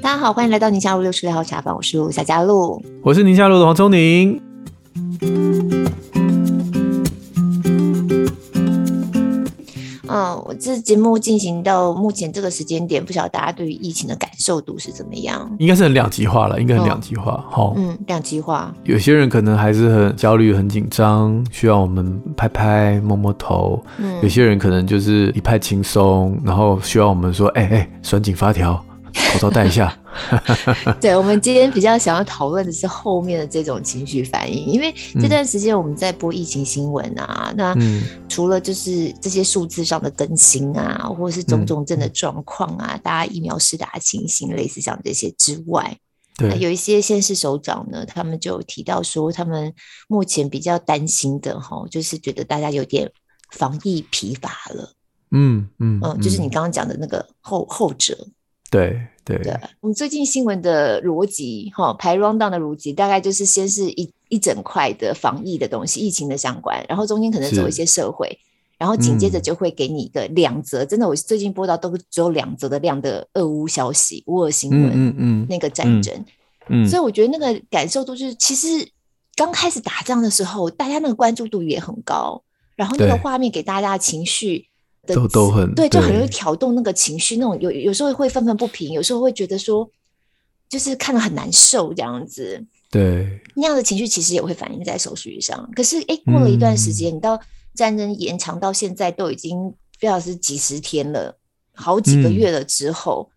[0.00, 4.47] 大家好，欢迎来到宁夏路六十六号茶坊，我是陆夏佳璐，我是宁夏路的黄聪宁。
[10.48, 15.54] 我这节目进行到目前这个时间点，不晓得大家对于疫情的感受度是怎么样？
[15.58, 17.44] 应该是很两极化了，应该很两极化。
[17.50, 18.74] 好、哦，嗯，两极化。
[18.84, 23.78] 有些人可能还是很焦虑、很紧张，需要我们拍拍、摸摸头。
[23.98, 28.82] 嗯，有些人可能就是一派轻松，然后需要我们说：“哎、欸、哎，拴、欸、紧发条，
[29.34, 29.94] 口罩戴一下。”
[31.00, 45.96] 对，我们今天比较想要讨论的是后面的这种情绪反应，因为这段时间我们在播疫情新闻啊，嗯、那除了就是这些数字上的更新啊，或者是种种症的状况啊，嗯、大家疫苗施打情形类似像这些之外，
[46.36, 49.72] 对，有一些县市首长呢，他们就提到说，他们
[50.08, 53.10] 目前比较担心的哈，就是觉得大家有点
[53.52, 54.92] 防疫疲乏了，
[55.30, 58.16] 嗯嗯嗯，就是你刚刚讲的那个后后者。
[58.70, 59.00] 对
[59.36, 59.44] 对。
[59.44, 68.38] 对，我们最近新闻的逻辑，哈，排 round down 的逻辑，大概就是先是一一整块的防疫的东西，疫情的相关，然后中间可能走一些社会，
[68.78, 76.14] 然后紧接着就会给你一个两则，嗯、真的，我最近播到都只有两则的量的俄乌消息、乌俄新闻，嗯嗯，嗯，那个战争，
[76.68, 78.88] 嗯，嗯，所以我觉得那个感受都是，其实
[79.36, 82.42] 刚开始打仗的时候，大家那个关注度也很高，
[82.76, 84.67] 然后那个画面给大家的情绪。
[85.14, 89.88] 都都很对，就很容易挑动那个情绪，那种有有时候会愤愤不平，有时候会觉得说，
[90.68, 92.64] 就是看得很难受这样子。
[92.90, 95.70] 对，那样的情绪其实也会反映在手术上。
[95.74, 97.40] 可是，哎，过了一段时间，嗯、你到
[97.74, 101.36] 战争延长到现在都已经不知道是几十天了，
[101.74, 103.30] 好几个月了之后，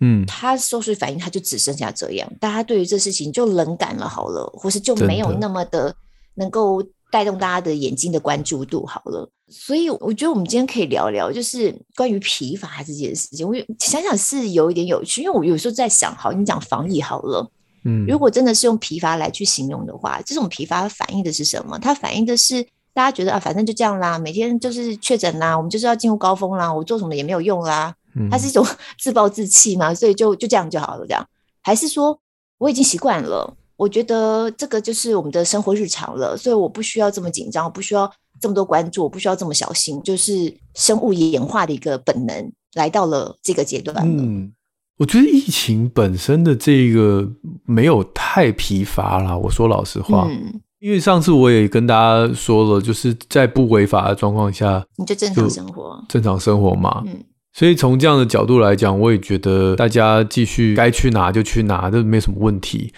[0.00, 5.94] 嗯，他收视反应他就只剩下这样，大家对于这事情就冷感了，好了，或是就没有那么的
[6.34, 6.82] 能够。
[7.10, 13.46] 带动大家的眼睛的关注度好了，所以我觉得我们今天可以聊聊，就是关于疲乏这件事情。
[13.46, 17.50] 我想想是有一点有趣，因为我有时候在想，好，你讲防疫好了，
[17.84, 21.78] 嗯，如果真的是用疲乏来去形容的话，这种疲乏反映的是什么？
[21.78, 22.62] 它反映的是
[22.94, 27.92] 大家觉得啊，反正就这样啦，每天就是确诊啦，我们就是要进入高峰啦，我做什么也没有用啦，
[28.30, 28.64] 它是一种
[28.98, 31.26] 自暴自弃嘛，所以就就这样就好了，这样，
[31.62, 32.18] 还是说
[32.58, 33.56] 我已经习惯了？
[33.80, 43.96] 我觉得这个就是我们的生活日常了，所以我不需要这么紧张，我不需要这么多关注，我不需要这么小心，就是生物演化的一个本能来到了这个阶段。
[44.04, 44.52] 嗯，
[44.98, 47.26] 我觉得疫情本身的这个
[47.64, 49.34] 没有太疲乏啦。
[49.34, 57.02] 我说老实话，嗯，因为上次我也跟大家说了，就是在不违法的状况下，你就正常生活，正常生活嘛。
[57.06, 57.24] 嗯，
[57.54, 62.92] 所以从这样的角度来讲，我也觉得大家继续该去哪就去哪，这没什么问题。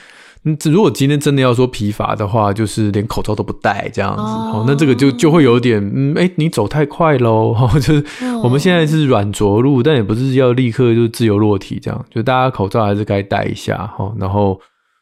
[0.44, 8.04] 嗯，如果今天真的要说疲乏的话，就是连口罩都不戴这样子，哦，哦，那这个就就会有点，嗯，哎，你走太快喽，哈， 就是
[8.42, 14.60] 我们现在是软着陆，但也不是要立刻就自由落体这样，就大家口罩还是该戴一下哈，然后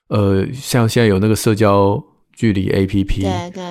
[0.08, 2.02] 呃，像现在有那个社交。
[2.40, 3.62] 距离 A P P，对对，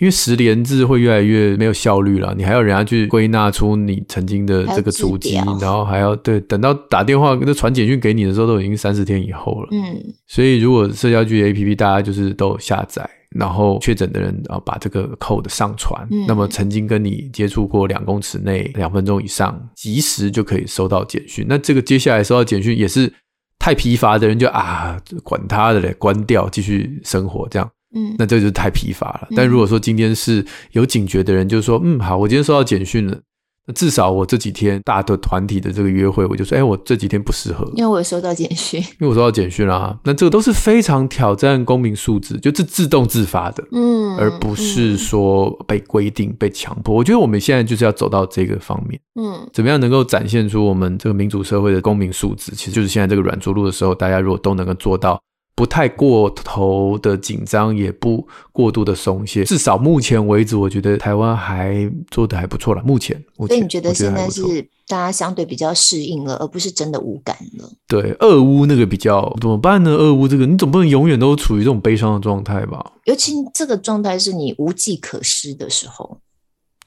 [0.00, 9.68] 因为十连制会越来越没有效率了，你还要人家去归纳出你曾经的这个足迹，然后还要对，等到打电话那传简讯给你的时候，都已经三十天以后了。
[9.70, 21.46] 嗯，所以如果社交距离 A P P 大家就是都下载，然后确诊的人啊把这个 code 上传，嗯，那么曾经跟你接触过两公尺内两分钟以上，及时就可以收到简讯。
[21.48, 23.12] 那这个接下来收到简讯也是
[23.60, 27.70] 太疲乏的人就啊管他的嘞，关掉继续生活这样。
[27.96, 29.28] 嗯，那这就是太疲乏了。
[29.34, 33.18] 但如果说今天是有警觉的人，就是说，嗯，好，我今天收到简讯了，
[33.66, 39.98] 那至少我这几天大的团体的这个约会，我就说，哎，我这几天不适合，因为我有收到简讯，因为我收到简讯啦。
[40.04, 46.94] 那这个都是非常挑战公民素质，就是自动自发的，嗯，而不是说被规定、被强迫。
[46.94, 52.52] 我觉得我们现在就是要走到这个方面，嗯，怎么样能够展现出我们这个民主社会的公民素质？
[52.52, 55.18] 其实就是现在这个软着陆的时候，大家如果都能够做到。
[55.56, 62.82] 不太过头的紧张，也不过度的松懈，至少目前为止，我觉得台湾还做得还不错了。
[62.82, 67.72] 目前，目前，所以你觉得现在是大家相对比较适应了，而不是真的无感了？
[67.88, 69.90] 对，俄乌那个比较怎么办呢？
[69.92, 72.92] 俄乌这个，你总不能永远都处于这种悲伤的状态吧？
[73.06, 76.20] 尤其这个状态是你无计可施的时候，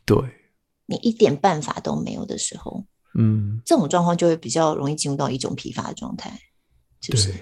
[0.06, 0.16] 对，
[0.86, 2.86] 你一点办法都没有的时候，
[3.18, 6.40] 嗯，这种状况就会比较容易进入到一种疲乏的状态，
[7.02, 7.34] 是不是？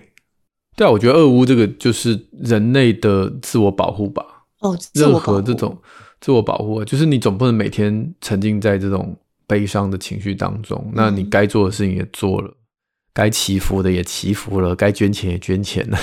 [0.78, 4.24] 对啊，我觉得俄乌这个就是人类的自我保护吧。
[4.60, 5.76] 哦，任何这种
[6.22, 10.80] 自我保护，就是你总不能每天沉浸在这种悲伤的情绪当中。
[10.90, 12.54] 嗯、那你该做的事情也做了，
[13.12, 15.98] 该祈福的也祈福了，该捐钱也捐钱了，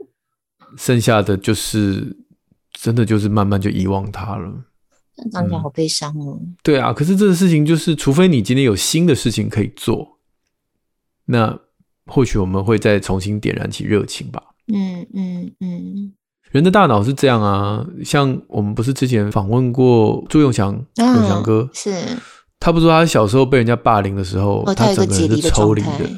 [0.78, 2.16] 剩下的就是
[2.72, 4.64] 真的就是慢慢就遗忘它了。
[5.32, 6.40] 当起来好悲伤哦。
[6.62, 10.18] 对啊，可是这个事情就是，除非你今天有新的事情可以做，
[11.26, 11.58] 那
[12.08, 14.42] 或许我们会再重新点燃起热情吧。
[14.72, 16.12] 嗯嗯嗯。
[16.50, 21.92] 人的大脑是这样啊，像我们不是之前访问过朱永强，永强哥是，
[22.58, 26.10] 他不说他小时候被人家霸凌的时候，他整个人是抽离的，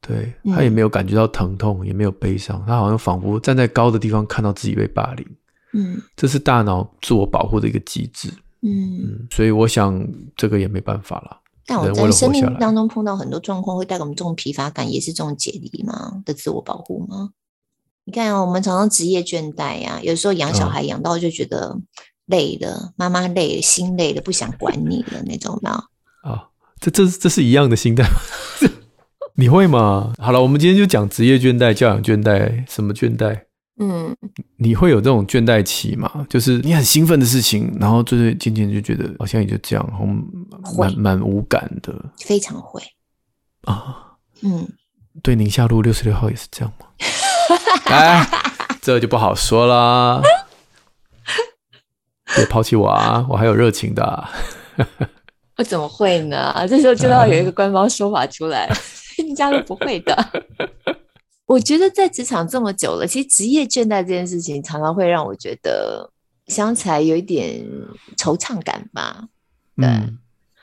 [0.00, 5.24] 对，他也没有感觉到疼痛，也没有悲伤，他好像仿佛站在高的地方看到自己被霸凌，
[5.72, 8.28] 嗯，这是大脑自我保护的一个机制，
[8.62, 10.04] 嗯，所以我想
[10.36, 11.38] 这个也没办法了。
[11.66, 16.22] 但我在生命当中碰到很多状况，会带给我们这种疲乏感，也是这种解离吗？
[16.24, 17.30] 的自我保护吗？
[18.04, 21.76] 你看、哦，我们常常职业倦怠呀、啊，有时候养小孩养到就觉得
[22.26, 25.76] 累了，妈妈、嗯、累了，心累了，不想管你了那种，没有？
[26.30, 26.48] 啊，
[26.78, 28.20] 这这这是一样的心态吗？
[29.34, 30.12] 你会吗？
[30.18, 33.45] 好了，我们今天就讲职业倦怠、教养倦怠，什么倦怠？
[33.78, 34.16] 嗯，
[34.56, 36.26] 你会有这种倦怠期吗？
[36.30, 39.86] 就是你很兴奋的事情，然后最最渐渐就觉得好像也就这样，
[40.78, 42.82] 蛮蛮无感的，非常会
[43.62, 44.16] 啊。
[44.42, 44.66] 嗯，
[45.22, 46.86] 对，宁夏路六十六号也是这样吗？
[47.92, 48.26] 哎，
[48.80, 50.22] 这就不好说啦。
[52.34, 54.30] 别抛弃我啊，我还有热情的啊。
[55.56, 56.66] 我怎么会呢？
[56.68, 58.70] 这时候就要有一个官方说法出来，
[59.18, 60.14] 人家都不会的。
[61.46, 66.12] 我觉得在职场这么久了，其实职业倦怠这件事情，常常会让我觉得
[66.46, 67.64] 想起来有一点
[68.16, 69.28] 惆怅感吧。
[69.76, 69.86] 对。
[69.86, 70.18] 嗯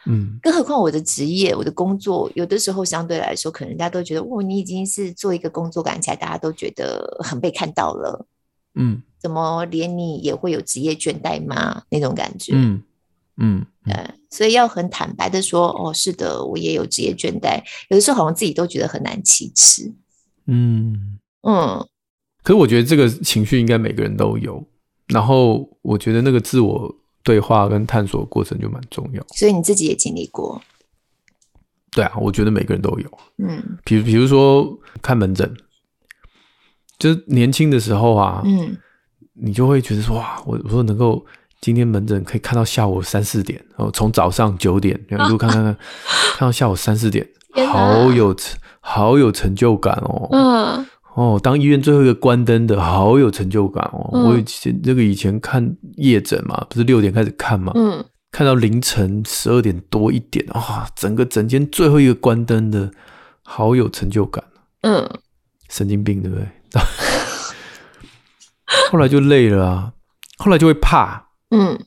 [0.06, 8.25] 嗯，更何况我的职业，我的工作，有的时候相对来说，可能大家都觉得，哦，你已经是做一个工作，感起来大家都觉得很被看到了。
[8.75, 11.83] 嗯，怎么连你也会有职业倦怠吗？
[11.88, 12.51] 那种感觉。
[12.53, 12.83] 嗯
[13.38, 13.95] 嗯，对，
[14.30, 17.63] 所以要很坦白的说，哦，是的，我也有职业倦怠。
[17.88, 19.89] 有的时候好像自己都觉得很难启齿。
[20.48, 21.88] 嗯嗯，
[22.44, 24.66] 可是我觉得这个情绪应该每个人都有。
[25.07, 26.94] 然后我觉得那个自我。
[27.25, 30.62] 对话跟探索过程就蛮重要，所以你自己也经历过。
[31.90, 33.19] 对啊，我觉得每个人都有。
[33.38, 35.50] 嗯，比如比如说看门诊，
[37.00, 38.75] 就是年轻的时候啊，嗯，
[39.36, 41.25] 你就会觉得说哇，我我说能够
[41.62, 45.78] 今天门诊可以看到下午三四点，然后从早上九点 一路看看看，
[46.34, 47.25] 看到下午三四点，
[47.72, 48.36] 好有
[48.83, 50.27] 好有成就感哦。
[50.31, 50.85] 嗯。
[51.15, 54.09] 哦，当医院最后一个关灯的，好有成就感哦！
[54.13, 62.89] 嗯、我以前那个以前看夜诊嘛，不是六点开始看嘛，嗯，看到凌晨十二点多一点，哇、哦，整个整间最后一个关灯的，
[63.44, 64.44] 好有成就感，
[64.81, 65.07] 嗯，
[65.69, 66.47] 神经病对不对？
[68.89, 69.94] 后来就累了啊，
[70.39, 71.80] 后来就会怕，嗯，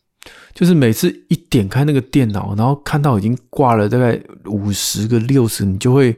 [0.55, 6.17] 就是每次一点开那个电脑，然后看到已经挂了大概五十个、六十，你就会。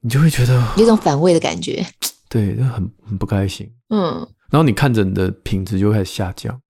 [0.00, 1.84] 你就会觉得有种反胃的感觉，
[2.28, 3.68] 对，就很很不开心。
[3.90, 4.14] 嗯，
[4.50, 6.60] 然后你看诊的品质就开始下降，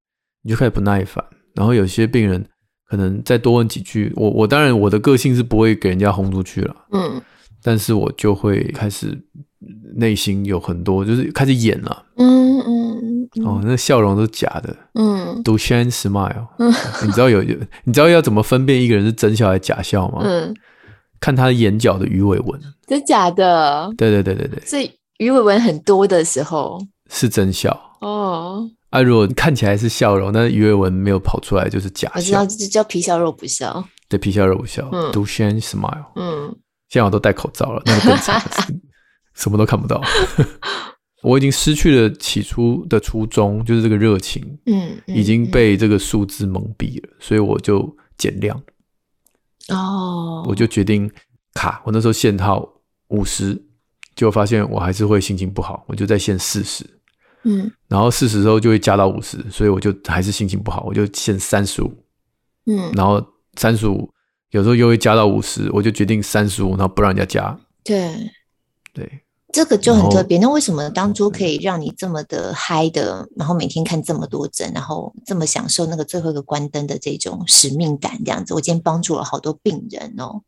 [0.43, 1.25] 你就开始不耐烦。
[1.55, 2.45] 然后有些病人
[2.89, 6.75] 可能再多问几句，我我当然我的个性是不会给人家轰出去了。
[6.93, 7.21] 嗯，
[7.63, 9.19] 但是我就会开始
[9.97, 12.07] 内心有很多，就是开始演了。
[12.17, 14.75] 嗯嗯，哦，那笑容都是假的。
[14.95, 16.47] 嗯，Duchenne smile。
[16.59, 16.73] 嗯，
[17.05, 20.21] 你知道有有，你知道要怎么分辨一个人是真笑还是假笑吗？
[20.23, 20.55] 嗯。
[21.21, 23.93] 看他的眼角的鱼尾纹，真假的？
[23.97, 26.79] 对对对对对，所以鱼尾纹很多的时候
[27.11, 27.71] 是真笑
[28.01, 28.69] 哦。
[28.91, 32.15] 啊，如果看起来是笑容，但是鱼尾纹没有跑出来，就是假笑。
[32.17, 33.85] 我知道，这叫皮笑肉不笑。
[34.09, 34.89] 对，皮笑肉不笑。
[34.93, 36.07] 嗯，Duchenne smile。
[36.17, 36.57] 嗯，
[36.89, 38.43] 现在我都戴口罩了，那个更惨，
[39.35, 40.03] 什么都看不到。
[41.23, 48.59] 我已经失去了起初的初衷，就是这个热情，嗯，已经被这个数字蒙蔽了，所以我就减量。
[49.69, 51.11] 哦，我就决定
[51.55, 51.83] 卡。
[51.85, 52.69] 我那时候限号
[53.09, 53.55] 五十，
[54.15, 56.85] 结果发现我还是会心情不好，我就再限四十。
[57.45, 62.05] 嗯，然后四十之后就会加到五十，所以我就还是心情不好，我就限三十五。
[62.67, 64.11] 嗯，然后三十五
[64.51, 67.59] 有时候又会加到五十，我就决定三十五，然后不让人家加。
[67.85, 68.13] 对，
[68.93, 69.21] 对。
[69.59, 70.39] 这个就很特别。
[70.39, 78.23] 那为什么当初可以让你这么的嗨的，然后每天看这么多针，然后这么享受那个最后一个关灯的这种使命感？
[78.25, 80.43] 这样子，我今天帮助了好多病人哦。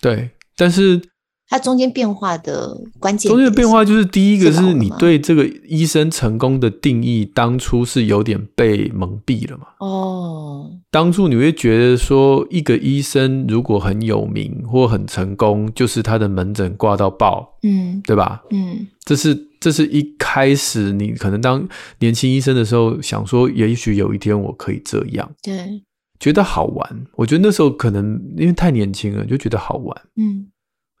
[0.00, 1.00] 对，但是。
[1.48, 9.66] 它中间变化的关键，中间的变化就是第一个是你对这个医生成功的定义，当初是有点被蒙蔽了嘛？
[9.78, 18.42] 哦，当初你会觉得说，一个医生如果很有名或很成功，就是他的门诊挂到爆，嗯，对吧？
[18.50, 21.68] 嗯，这是这是一开始你可能当
[22.00, 25.84] 年轻医生的时候想说，也许有一天我可以这样，对，
[26.18, 27.06] 觉得好玩。
[27.14, 30.48] 我觉得那时候可能因为太年轻了，就觉得好玩，嗯。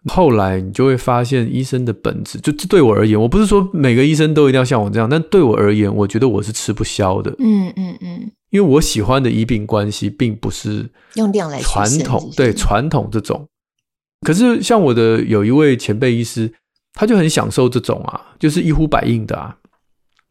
[0.08, 7.34] 后来你就会发现，医生的本质，就这对我而言，我不是说每个医生都一定要像我这样，但对我而言，我觉得我是吃不消的。
[7.38, 13.46] 嗯嗯嗯，因为我喜欢的医病关系并不是用量来传统，对传统这种。
[14.26, 16.52] 可是像我的有一位前辈医师，
[16.94, 19.56] 他就很享受这种啊，就是一呼百应的啊。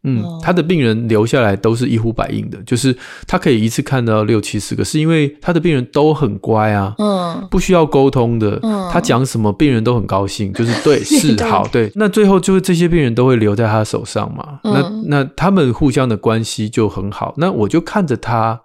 [0.05, 2.95] 嗯，他的病人留下来都是一呼百应的，就是
[3.27, 14.73] 他可以一次看到六七十个，是因为他的病人都很乖啊，嗯，不需要沟通的，嗯，他讲什么病人都很高兴，就是 对是好对，那最后就是这些病人都会留在他手上嘛，嗯、
[15.07, 18.61] 那那他们互相的关系就很好，那我就看着他，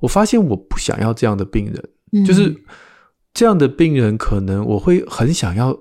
[0.00, 2.56] 我发现我不想要这样的病人，嗯、就是
[3.34, 5.76] 这样的病人，可能我会很想要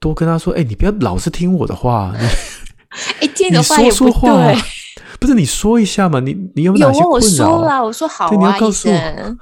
[0.00, 2.14] 多跟他说，哎、欸，你不要老是听我的话。
[3.20, 4.54] 一听的话也不对，说说话
[5.20, 6.20] 不是你说一下嘛？
[6.20, 7.02] 你你有哪些困扰？
[7.02, 9.36] 有我说了，我说好啊，你要告诉我。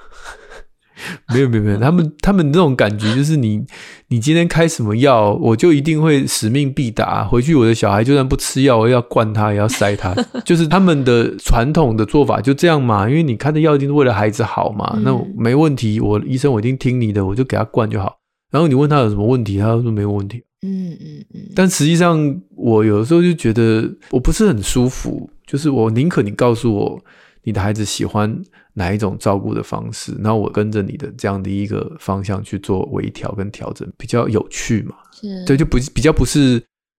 [1.28, 3.62] 没有没有没有， 他们他们那种感觉就是你
[4.08, 7.22] 你今天开什么药，我就一定会使命必达。
[7.22, 10.14] 回去我的小孩就算不吃药，我也要灌他，也要塞他。
[10.42, 14.94] 就是他们的传统的做法就这样嘛，因为你开的药一定是为了孩子好嘛。
[14.96, 18.16] 嗯、那没问题，我医生我一定听你的，我就给他灌就好。
[18.56, 20.42] 然后你问他有什么问题，他说没有问题。
[20.62, 27.04] 嗯嗯嗯，但实际上，我有的时候就觉得我不是很舒服，就是我宁可你告诉我
[27.42, 28.34] 你的孩子喜欢
[28.72, 34.94] 哪一种照顾的方式，然后我跟着你的这样的一个方向去做微调跟调整，比较有趣嘛。
[35.12, 36.58] 是，对，就不比较不是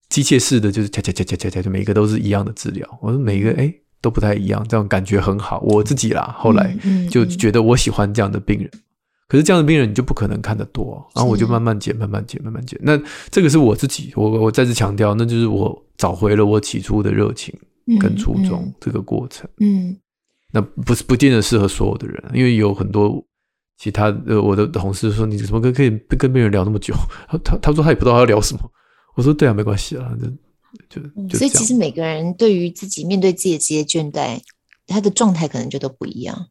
[0.09, 2.87] 机械式的，就是恰恰恰恰恰恰，就每一个都是一样的治疗。
[3.01, 5.59] 我说每一个哎都不太一样，这种感觉很好。
[5.61, 6.77] 我自己啦，后来
[7.09, 8.69] 就觉得我喜欢这样的病人。
[9.27, 12.79] 可是这样的病人你就不可能看得多，然后我就慢慢减，慢慢减，慢慢减。
[12.81, 12.97] 那
[13.29, 17.53] 这个是我自己，我我再次强调，那就是我找回了我起初的热情
[17.99, 19.49] 跟初衷，嗯嗯、这个过程。
[19.59, 19.97] 嗯，
[20.53, 23.21] 那不是不见得适合所有的人，因为有很多
[23.77, 26.93] 其他的我的同事说，你怎么跟可以跟病人聊那么久？
[27.27, 28.61] 他他他说他也不知道他要聊什么。
[29.15, 30.15] 我说对啊，没关系啊，
[30.89, 34.39] 就就，就所以其实每个人对于自己面对自己的职业倦怠，
[34.85, 36.47] 他的状态可能就都不一样。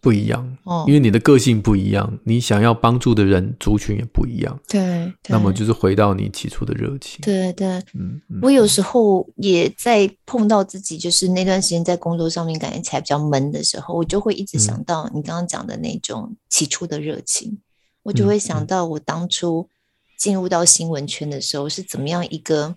[0.00, 4.58] 不一样，哦因为你的个性不一样，你想要帮助的人族群也不一样。
[4.66, 7.20] 对，那么就是回到你起初的热情。
[7.20, 17.58] 对对，嗯，我有时候也在碰到自己，就是那段时间在工作上面感觉起来比较闷的时候，我就会一直想到你刚刚讲的那种起初的热情，
[18.02, 19.68] 我就会想到我当初
[20.16, 22.74] 进入到新闻圈的时候是怎么样一个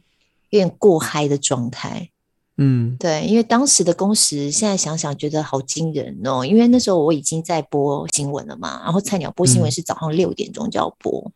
[0.49, 2.09] 有点过嗨的状态。
[2.57, 6.45] 嗯，对，因为当时的工时，现在想想觉得好惊人哦。
[6.45, 11.31] 因为那时候我已经在播新闻了嘛，然后菜鸟播新闻是早上六点钟就要播，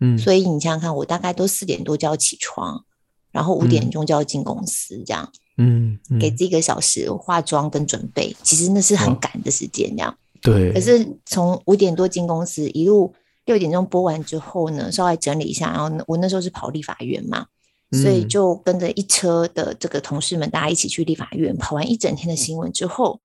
[0.00, 2.84] 嗯，所以你想想看，我大概都四点多就要起床，
[3.30, 10.70] 然后五点钟就要进公司，这样，嗯，嗯，给这一个小时化妆跟准备，其实那是很赶的时间，这样，对。
[10.74, 13.14] 可是从五点多进公司，一路
[13.46, 17.46] 六点钟播完之后呢，稍微整理一下，然后我那时候是跑立法院嘛。
[17.92, 23.20] 所以就跟着一车的这个同事们，大家一起去立法院跑完一整天的新闻之后，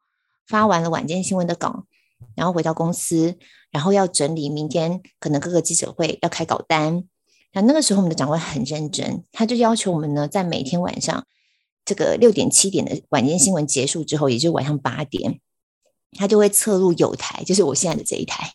[0.46, 1.86] 发完了晚间新闻的稿，
[2.36, 3.38] 然后回到公司，
[3.72, 7.06] 然后要整理明天可能各个记者会要开稿单。
[7.54, 11.26] 那那个时候我们的长官很认真，他就要求我们呢，在每天晚上
[11.86, 15.40] 这个六点七点的晚间新闻结束之后，也就是晚上八点，
[16.18, 18.52] 他就会侧入有台，就是我现在的这一台，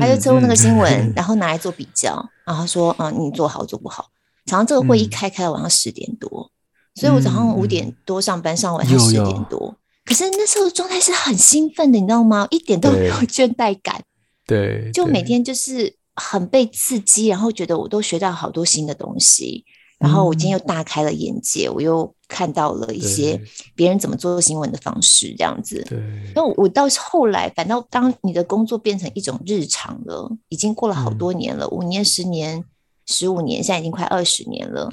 [0.00, 4.11] 他就侧入那个新闻，然后拿来做比较，然后说啊，你做好做不好。
[4.46, 6.50] 常常这个会议开开到晚上十点多，
[6.94, 9.76] 嗯、所以我早上五点多上班，上晚上十点多。
[10.04, 12.48] 可是那时候的状态是很兴奋的，你知道吗？
[12.50, 14.02] 一点都没有倦怠感。
[14.46, 19.64] 对，就每天就是很被刺激，然后觉得我都学到好多新的东西。
[20.00, 23.40] 然后我今天又大开了眼界，嗯、我又看到了一些
[23.76, 25.86] 别人怎么做新闻的方式，这样子。
[25.88, 26.00] 对。
[26.34, 32.64] 那我到后来，反倒当你的工作变成一种日常了，已经过了好多年了，嗯、五年、十年。
[33.06, 34.90] 十五年，现在已经快二十年了。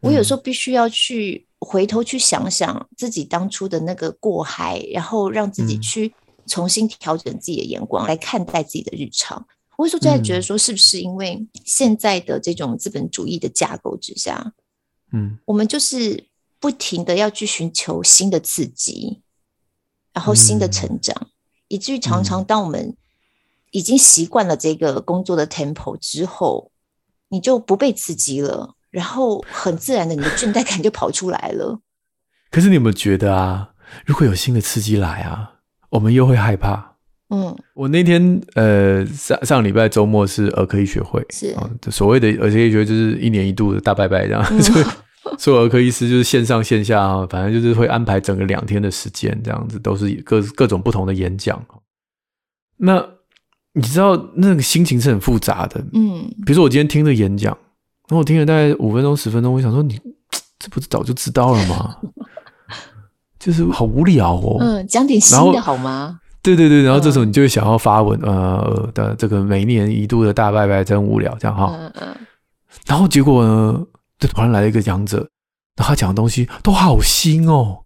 [0.00, 6.14] 我有时候必须要去回头去想想自己当初的那个过海，然后让自己去
[6.46, 9.44] 重新调整自己的眼光来看待自己的日常。
[9.76, 14.52] 我有时候就在觉得说，是不是因为现在的这种资本主义的架构之下，
[15.12, 16.28] 嗯，我们就是
[16.60, 19.20] 不停的要去寻求新的刺激，
[20.12, 21.28] 然后新的成长，
[21.66, 22.96] 以至于常常当我们
[23.72, 26.70] 已经习惯了这个工作的 tempo 之后。
[27.30, 31.80] 你就不被刺激了，然后很自然的，你的倦怠感就跑出来了。
[32.50, 33.70] 可是你有没有觉得啊，
[34.06, 35.52] 如果有新的刺激来啊，
[35.90, 36.96] 我们又会害怕？
[37.28, 44.84] 嗯，我那天呃上上礼拜周末是儿科医学会，是啊，所谓的儿科医学会就是一年一度的大拜拜这样，嗯、 所以
[45.36, 51.62] 所有儿科医师就是线上线下啊，反正就是会安排整个两天的时间这样子，都是各各种不同的演讲。
[52.78, 53.17] 那。
[53.74, 57.52] 你知道那个心情是很复杂的，嗯，比如说我今天听了演讲，
[58.08, 59.98] 然后我听了大概五分钟十分钟，我想说你
[60.58, 61.96] 这不是早就知道了吗？
[63.38, 66.18] 就是好无聊哦，嗯，讲点新的好吗？
[66.42, 71.70] 对对对，然后这时候你就会想要发文，呃的这个每年一度的大拜拜真无聊，这样哈。
[71.72, 72.16] 嗯嗯。
[72.86, 73.84] 然后结果呢，
[74.18, 75.18] 就突然来了一个讲者，
[75.76, 77.84] 然后他讲的东西都好新哦，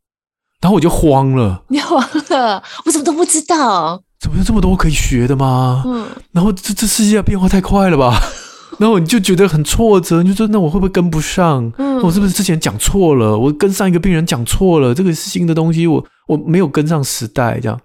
[0.60, 1.64] 然后我就慌了。
[1.68, 2.62] 你慌了？
[2.86, 4.02] 我怎么都不知道？
[4.22, 5.82] 怎么有这么多可以学的吗？
[5.84, 6.06] 嗯。
[6.30, 8.18] 然后这这世界变化太快了吧？
[8.78, 11.70] 然后你就觉得很挫折，你就说那我会不会跟不上？
[11.76, 12.00] 嗯。
[12.02, 13.36] 我是不是之前讲错了？
[13.36, 14.94] 我跟上一个病人讲错了？
[14.94, 17.80] 这个是新的东西，我我没有跟上时代，这样。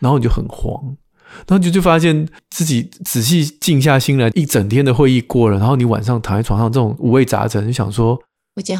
[0.00, 0.82] 然后你就很慌，
[1.46, 8.18] 然后就就发现自己仔细静下心来，一整天的会议过了，然后你晚上躺在床上，这种五味杂陈，就想说，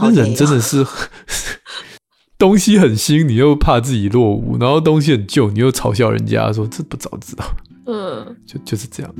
[0.00, 0.84] 那人真的是
[2.36, 7.44] 东西很新，你又怕自己落伍，然后东西很旧，你又嘲笑人家说这不早知道，
[7.86, 9.14] 嗯，就就是这样。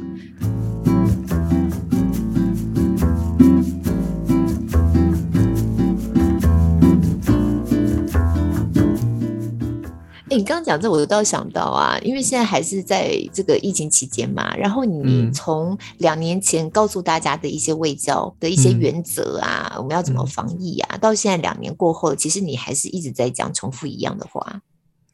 [10.36, 24.60] 你刚刚讲这，我就倒想到啊，因为现在还是在这个疫情期间嘛，然后你从两年前告诉大家的一些卫教的一些原则啊，嗯、我们要怎么防疫啊，嗯、到现在两年过后，其实你还是一直在讲重复一样的话。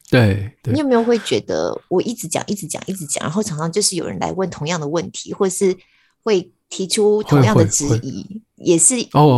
[0.09, 5.77] 对，对，你有没有会觉得我一直讲、一直讲、一直讲，然后常常就是有人来问同样的问题，或是
[6.23, 8.95] 会提出同样的质疑，也是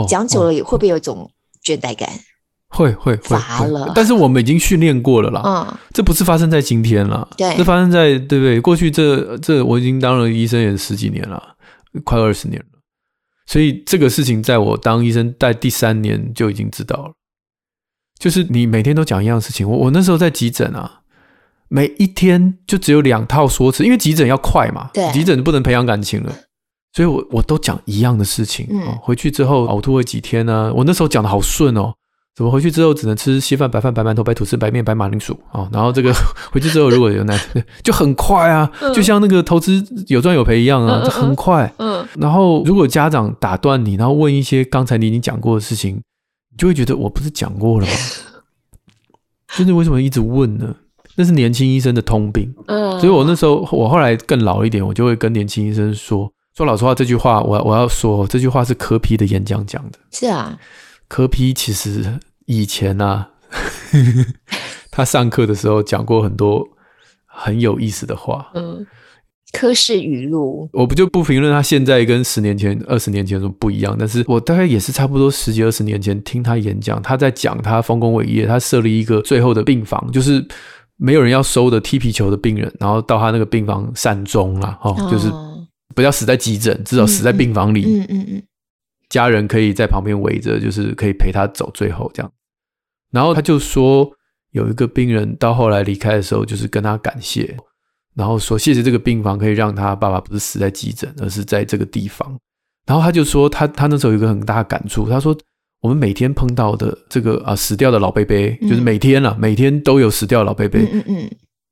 [0.08, 1.30] 讲久了也会不会有一种
[1.64, 2.10] 倦怠感？
[2.74, 3.38] 会会会，
[3.94, 5.42] 但是我们已经训练过了啦。
[5.46, 8.60] 嗯，这不是发生在今天了，对，这发生在对不对？
[8.60, 11.56] 过去这这我已经当了医生也十几年了，
[12.04, 12.80] 快二十年了。
[13.46, 17.12] 所以这个事情在我当医生在第三年就已经知道了。
[18.18, 21.02] 就是你每天都讲一样的事情，我我那时候在急诊啊，
[21.68, 26.34] 每一天就只有两套说辞，因为急诊要快嘛，对，急诊不能培养感情了，
[26.94, 28.66] 所以我我都讲一样的事情。
[28.72, 30.74] 嗯，回去之后呕吐了几天呢，啊？
[30.74, 31.94] 我那时候讲的好顺哦。
[32.36, 35.70] 怎么回去之后只能吃稀饭、白饭、白馒头、白吐司、白面、白马铃薯啊？
[35.72, 36.12] 然后这个
[36.52, 37.40] 回去之后如果有那
[37.84, 41.72] 就很快啊，就像那个投资有赚有赔一样啊，就很快。
[41.78, 42.04] 嗯。
[42.16, 47.94] 然后如果家长打断你，然后问一些刚才你已经讲过的事情，你就会觉得我不是讲过了吗？
[49.56, 50.76] 就是为什么一直问呢？
[51.16, 52.52] 那是年轻医生的通病。
[52.66, 53.00] 嗯。
[53.00, 56.28] 所以我那时候我后来更老一点，我就会跟年轻医生说：
[56.58, 60.00] 说老实话，这句话我我要说，这句话是柯皮的演讲讲的。
[60.10, 60.58] 是啊。
[61.14, 63.30] 柯 P 其实以前啊，
[64.90, 66.68] 他上课的时候讲过很多
[67.28, 68.50] 很有意思的话。
[68.56, 68.84] 嗯，
[69.52, 80.44] 柯氏语录，我不就不评论他现在跟十年前、二十年前有什么不一样，但是我大概也是差不多十几二十年前听他演讲，他在讲他丰功伟业，他设立一个最后的病房，就是
[80.98, 85.32] 没有人要收的踢皮球的病人，然后到他那个病房善终了，哦，就是
[85.94, 87.86] 不要死在急诊，至少死在病房里。
[87.86, 88.44] 嗯嗯嗯。
[89.14, 92.32] 家人可以在旁边围着，就是可以陪他走最后这样。
[93.12, 94.10] 然后他就说，
[94.50, 97.56] 有一个病人到后来离开的时候，就是跟他感谢，
[98.16, 102.36] 然后说谢谢这个病房可以让他爸爸不是死在急诊，而是在这个地方。
[102.88, 105.38] 然后他就说，他他那时候有一个很大的感触，他说
[105.80, 111.32] 我们每天碰到的这个啊死掉的老贝贝，就是每天啊每天都有死掉的老贝贝，嗯嗯，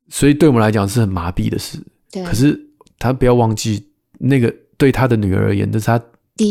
[0.09, 1.79] 所以对我们来讲是很麻痹的事。
[2.11, 2.59] 对，可是
[2.99, 5.99] 他不要忘记，那个对他的女儿而言，这是他。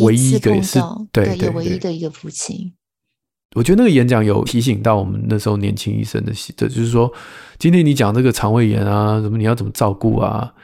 [0.02, 0.78] 唯一一个也是
[1.12, 2.72] 对，对，对，唯一的一个父亲。
[3.56, 7.12] 我觉得那个演讲有提醒到我们那时候年轻医生的，的就是说，
[7.58, 10.54] 今天你讲这个肠胃炎啊，什么你要怎么照顾啊？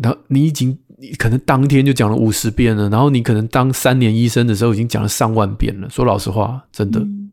[0.00, 5.90] 然后你已经你可能当天就讲了五十遍了，然后你可能当三年医生的时候已经讲了上万遍了。
[5.90, 7.00] 说老实话，真的。
[7.00, 7.32] 嗯、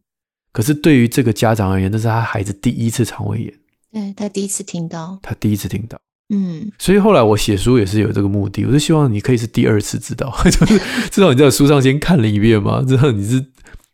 [0.52, 3.54] 可是对于这个家长而言，那是他孩子第一次肠胃炎，
[3.92, 6.00] 对，他第一次听到，他第一次听到。
[6.30, 13.46] 嗯，所以后来我写书也是有这个目的，我就希望你可以是第二次知道， 就是至少你在书上先看了一遍嘛，之后你是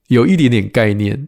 [0.08, 1.28] 有一点点概念，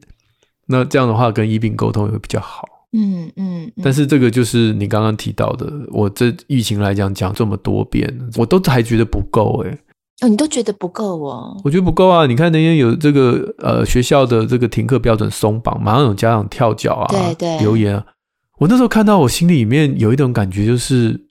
[0.68, 2.68] 那这样的话跟医病沟通也会比较好。
[2.94, 3.66] 嗯嗯。
[3.66, 9.78] 嗯，但是这个就是你刚刚提到的，我这疫情来讲讲这么多遍，我都还觉得不够哎。
[10.22, 11.60] 哦，你都觉得不够哦？
[11.64, 12.26] 我觉得不够啊！
[12.26, 18.06] 你看那天有这个呃学校的这个停课标准松绑，马上有家长跳脚啊，对对，留言啊。
[18.60, 21.28] 我那时候看到，我心里面有一种感觉，就是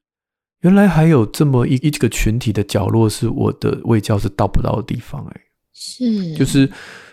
[0.61, 5.25] 原来还有这么一一个群体的角落，是我的卫教是到不到的地方。
[5.27, 5.41] 哎，
[5.73, 6.71] 是，就是，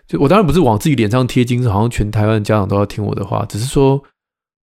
[0.08, 4.02] 就我当然不是往自己脸上贴金，好像全台湾家长都要听我的话，只是说，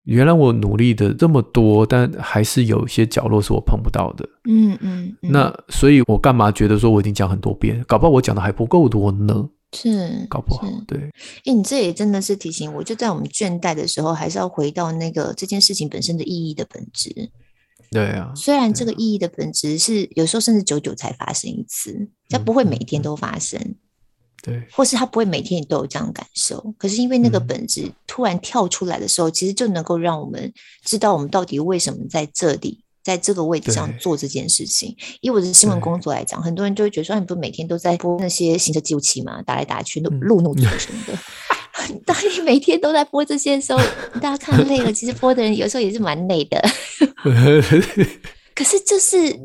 [0.05, 4.29] 原来我努力的这么多，但还是有一些角落是我碰不到的。
[4.49, 9.49] 嗯嗯，嗯，那所以，我干嘛觉得说我已经讲很多遍，搞不好我讲的还不够多呢？
[9.73, 11.11] 是搞不好，对。
[11.45, 17.31] 哎，你这也真的是提醒我，就在我们倦怠的时候，还是要回到那个这件事情本身的意义的本质。
[17.91, 23.77] 对啊，虽然这个意义的本质是有时候甚至久久才发生一次，它不会每天都发生。
[24.43, 26.75] 对，或是它不会每天都有这样的感受。
[26.79, 30.53] 可是因为那个本质突然跳出来的时候，嗯、其实就能够让我们
[30.85, 34.95] 知道我们到底为什么在这里，在这个位置上做这件事情。
[35.23, 41.19] 以我的新闻工作来讲，很多人就会觉得说，你不每天都在播那些行车记录器嘛，打来打去，路路怒症什么的。
[41.89, 43.81] 嗯、当你每天都在播这些的时候，
[44.21, 46.63] 大家看累了，其实播的人有时候也是蛮累的。
[48.55, 49.41] 可是就是。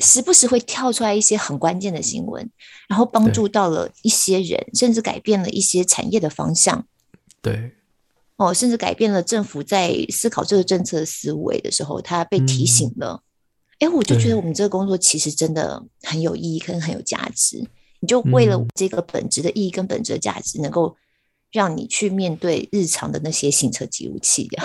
[0.00, 2.48] 时不时会跳出来一些很关键的新闻，
[2.88, 6.86] 然后帮助到了一些人，甚至改变了一些产业的方向。
[7.42, 7.72] 对，
[8.38, 13.22] 哦，甚至改变了政府在思考这个政策思维的时候，他被提醒了。
[13.78, 17.62] 哎、嗯，我就觉得我们这个工作其实真的很有意义，跟很有价值。
[18.00, 20.96] 你就为了这个本质的意义跟本质的价值，能够
[21.52, 24.48] 让你去面对日常的那些行车记录器。
[24.48, 24.58] 对，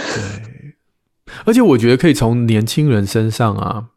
[1.45, 3.89] 而且我觉得可以从年轻人身上啊。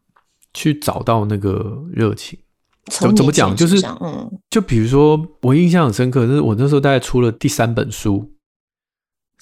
[0.58, 2.38] 去找到那个热情，
[2.86, 3.54] 怎怎么讲？
[3.54, 8.32] 就是，嗯，就比如说，我印象很深刻，就是我那时候大概出了第三本书，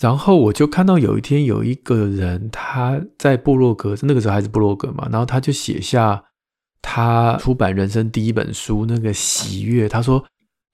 [0.01, 6.23] 然后我就看到有一天有一个人他在部落格，那个时候还是部落格嘛，然后他就写下
[6.83, 9.89] 他出版人生第一本书那个喜悦。
[9.89, 10.25] 他说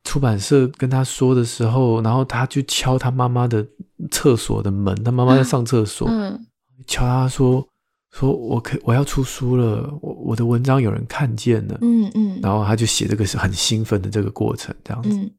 [0.04, 3.66] 出版社跟他说的时候，然后他就敲他妈妈的
[4.10, 6.46] 厕所的门，他妈妈在上厕所，嗯，
[6.86, 7.66] 敲他说。
[8.12, 15.10] 说我可我要出书了，我我的文章有人看见了，嗯嗯，然后他就写这个是很兴奋的这个过程，这样子。
[15.10, 15.30] 嗯、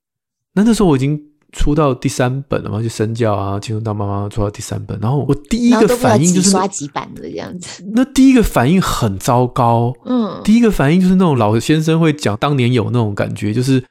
[0.54, 7.84] 那那时候我已经出到第三本了嘛，就身教啊，进入到妈妈出到第三本，然后我第一个反应就是刷几版的这样子。
[7.94, 13.84] 那第一个反应很糟糕，嗯，第一个反应就是那种老先生会讲，当年有那种感觉，就是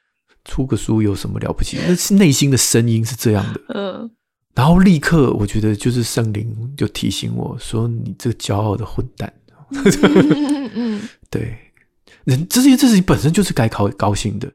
[0.43, 1.77] 出个书有什么了不起？
[1.87, 4.11] 那是内心的声音是这样的，嗯。
[4.53, 9.31] 然后立刻，我觉得就是圣灵就提醒我说：“你这个骄傲的混蛋。”
[10.75, 11.57] 嗯，对，
[12.25, 14.51] 人这些这事情本身就是该高高兴的。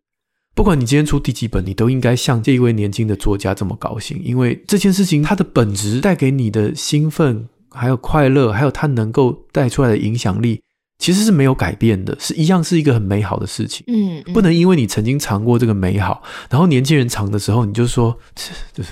[0.57, 10.63] 不管你今天出第几本，你都应该像这一位年轻的作家这么高兴，因为这件事情它的本质带给你的兴奋，还有快乐，还有它能够带出来的影响力。
[10.99, 13.85] 其实是没有改变的，是一样是一个很美好的事情。
[13.87, 18.83] 嗯，嗯，不能因为你曾经尝过这个美好，然后年轻人尝的时候，你就说这这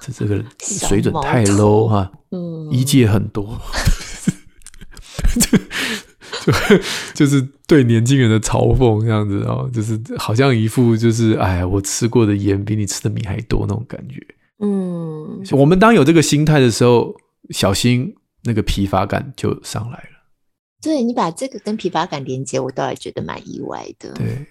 [0.00, 3.60] 这这个水准太 low 哈，嗯，一届很多，
[7.14, 14.16] 就是对年轻人的嘲讽这样子哦，就是好像一副就是哎，我吃过的盐比你吃的米还多那种感觉。
[14.60, 17.14] 嗯，我们当有这个心态的时候，
[17.50, 20.18] 小心那个疲乏感就上来了。
[20.82, 24.12] 对，你把这个跟疲乏感连接，我倒还觉得蛮意外的。
[24.14, 24.46] 对，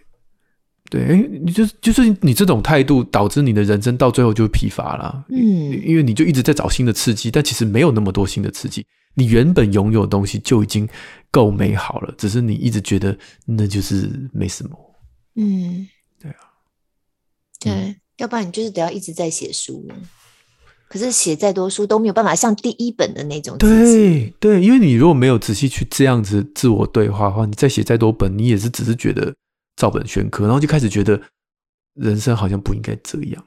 [0.89, 5.25] 对，哎，你就就是你这种态度，导致你的人生到最后就疲乏了。
[5.29, 5.39] 嗯，
[5.85, 8.85] 因为你就一直在找新的刺激，但其实没有那么多新的刺激。
[9.17, 10.87] 你原本拥有的东西就已经
[11.31, 14.77] 够美好了，只是你一直觉得那就是没什么。
[15.35, 15.87] 嗯，
[16.19, 16.37] 对啊，
[17.59, 19.83] 对，嗯，要不然你就是得要一直在写书。
[20.87, 23.57] 可是写再多书都没有办法像第一本的那种。
[23.57, 29.35] 对对，因为你如果没有仔细去这样子自我对话的话，你再写再多本，你也是只是觉得
[29.75, 31.19] 照本宣科，然后就开始觉得
[31.95, 33.43] 人生好像不应该这样。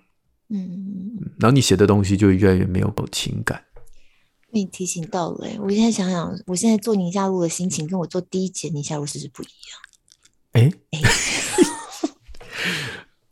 [0.48, 3.64] 嗯，然后你写的东西就越来越没有情感。
[4.52, 9.80] 被你提醒到了，我现在想想，我现在做宁夏路的心情跟我做第一节宁夏路是不是不一样？
[10.52, 11.00] 哎哎，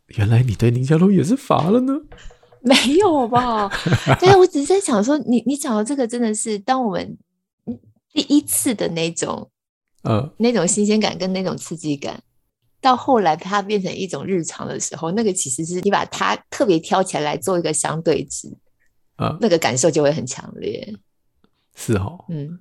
[0.07, 1.93] 原来你对宁夏路也是乏了呢。
[2.61, 3.69] 没有吧？
[4.19, 7.17] 对啊，我只是在想说，你你讲的这个真的是，当我们
[8.11, 9.49] 第一次的那种，
[10.03, 12.21] 呃，那种新鲜感跟那种刺激感，
[12.81, 18.53] 到后来它变成一种日常的时候，那个其实是你把它特别挑起来做一个相对值，
[19.15, 20.93] 啊，那个感受就会很强烈。
[21.81, 22.59] 是哦，嗯，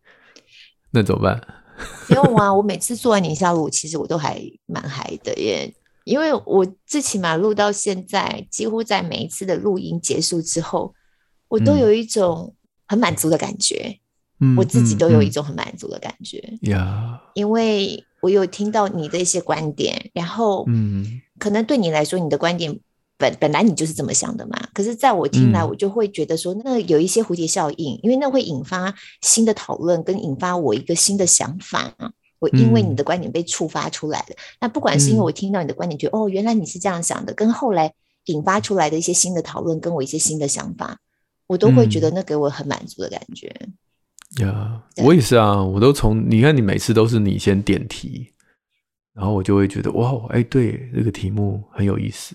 [0.92, 1.38] 那怎么办？
[2.08, 5.74] 没有啊，我每次做完宁夏路，其实我都还蛮嗨的耶。
[6.04, 10.94] 因为我最起码录到现在，几乎在每一次的录音结束之后，
[11.48, 12.54] 我都有一种
[12.88, 13.98] 很满足的感觉。
[14.40, 16.38] 嗯，我自己都有一种很满足的感觉。
[16.62, 22.80] 呀，嗯，因为我有听到你的一些观点，然后，嗯，可能对你来说，你的观点
[23.20, 24.56] 本本来你就是这么想的嘛。
[24.72, 31.94] 可是，在我听来，我就会觉得说，那有一些蝴蝶效应，因为那会引发新的讨论，跟引发我一个新的想法。
[32.40, 37.92] 我因为你的观点被触发出来了，嗯、那不管是因为我听到你的观点，觉得、嗯、哦，原来你是这样想的，跟后来
[38.24, 40.96] 引发出来的一些新的讨论，跟我一些新的想法，
[41.46, 43.48] 我都会觉得那给我很满足的感觉。
[44.40, 48.32] 呀、嗯，我也是啊，我都从你看，你每次都是你先点题，
[49.12, 52.34] 然后我就会觉得哇，哎，对，这个题目很有意思。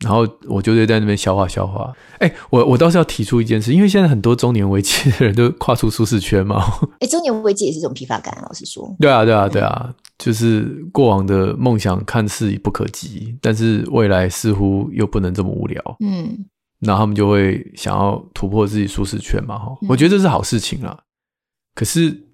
[0.00, 1.92] 然后我就会在那边消化消化。
[2.18, 6.62] 哎，我我倒是要提出一件事，因为现在很多中年危机的人都跨出舒适圈嘛。
[7.00, 8.96] 哎，中年危机也是一种疲乏感，老实说。
[8.98, 9.94] 对啊，对啊，对啊。
[10.18, 15.96] 就是过往的梦想看似不可及，但是未来似乎又不能这么无聊。
[16.00, 16.46] 嗯，
[16.80, 19.58] 然后他们就会想要突破自己舒适圈嘛。
[19.58, 20.98] 哈、嗯，我觉得这是好事情啦。
[21.74, 22.26] 可是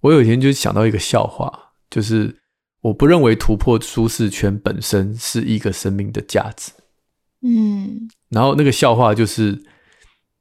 [0.00, 1.52] 我有一天就想到一个笑话，
[1.90, 2.36] 就是
[2.80, 6.70] 我不认为突破舒适圈本身是一个生命的价值。
[7.42, 9.62] 嗯，然后那个笑话就是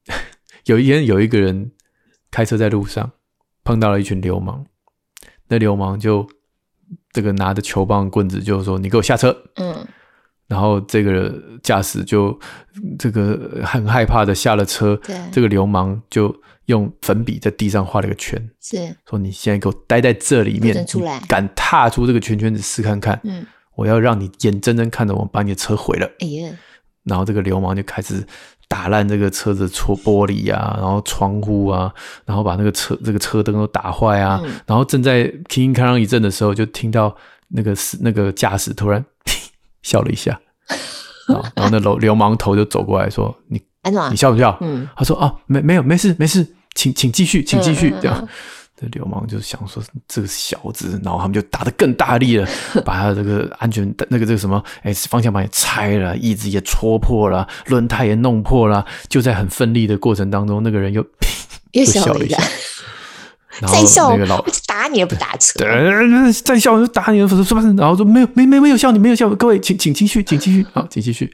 [0.65, 1.71] 有一天有一个人
[2.29, 3.11] 开车在路上
[3.63, 4.65] 碰到了一群流氓，
[5.47, 6.27] 那流氓就。
[7.13, 9.35] 这个拿着球棒棍子，就是说你给我下车。
[9.55, 9.85] 嗯，
[10.47, 12.37] 然后这个驾驶就
[12.97, 14.95] 这个很害怕的下了车。
[15.03, 16.33] 对，这个流氓就
[16.67, 23.19] 用粉笔在地上画了一个圈，是说你现在给我待在这里面，出来，敢踏出这个圈圈子试看看。
[23.25, 26.09] 嗯，我要让你眼睁睁看着我把你的车毁了。
[26.19, 26.57] 哎呀，
[27.03, 28.25] 然后这个流氓就开始。
[28.67, 37.13] 打烂这个车子戳玻璃啊，然后窗户啊，然后把那个车这个车灯都打坏啊，嗯、然后正在铿铿锵锵一阵的时候，就听到
[37.49, 39.03] 那个那个驾驶突然
[39.83, 40.39] 笑了一下，
[41.53, 43.61] 然后那流流氓头就走过来说：“你
[44.09, 47.89] 你笑不笑？”嗯，他说：“啊，没没有，没事没事，请请继续，请继续。
[47.89, 48.29] 嗯”这样。
[48.91, 52.47] 流氓就想说这个小子，然后他们就打得更大力了，
[52.85, 58.85] 把他这个安全那个这个什么哎方向盘也拆了，椅子也戳破了，轮胎也弄破了。
[59.07, 61.05] 就在很奋力的过程当中，那个人又
[61.71, 62.37] 又 笑了一下，
[63.59, 71.31] 然后那个老打你也不打车，对，再笑就打你，说说然后说没有没没没有笑你没有笑，各位请请继续请继续好请继续。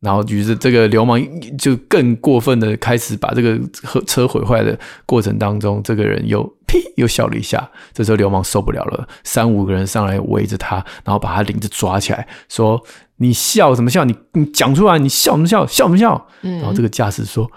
[0.00, 1.20] 然后，于是这个流氓
[1.58, 3.58] 就更过分的开始把这个
[4.06, 7.70] 车毁坏的过程当中，这个人又呸又笑了一下。
[7.92, 12.82] 这时候流氓受不了了，三五个人上来围着他，然后把他领子抓起来，说
[13.18, 14.04] ：“你笑什么笑？
[14.04, 15.66] 你你讲出来，你笑什么笑？
[15.66, 17.50] 笑什么笑？”、然后这个驾驶说：“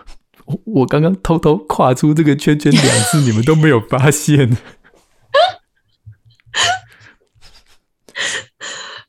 [0.46, 4.58] 我我刚刚偷偷跨出这个圈圈两次，你们都没有发现。”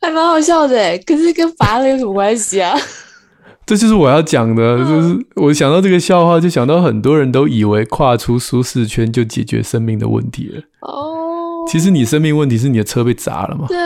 [0.08, 2.74] 还蛮好笑的，可是跟罚了有什么关系啊？
[3.66, 10.62] 这就是我要讲的，就是我想到这个笑话，就想到很多人都以为跨出舒适圈就解决生命的问题了。
[10.80, 13.66] 哦，其实你生命问题是你的车被砸了嘛？
[13.68, 13.78] 对。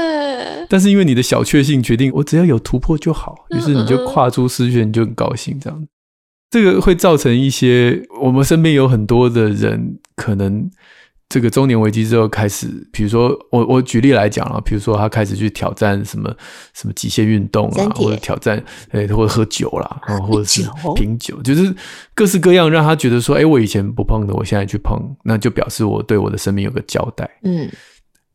[0.68, 5.58] 但是因为你的小确幸决定，我只要有突破就好，于是你就跨出舒适圈，你就很高兴。
[5.58, 5.86] 这样，
[6.48, 10.70] 这个会造成一些我们身边有很多的人可能。
[11.32, 16.30] 这个中年危机之后开始，比如说我我举例来讲啊，比如说他开始去挑战什么
[16.74, 20.62] 什么极限运动啊，或者挑战诶，或者喝酒啦，或者是
[20.94, 21.74] 品酒，就是
[22.14, 27.26] 各式各样让他觉得说，哎，我以前不碰的，我现在去碰，那就表示我对我的生命有个交代。
[27.44, 27.66] 嗯，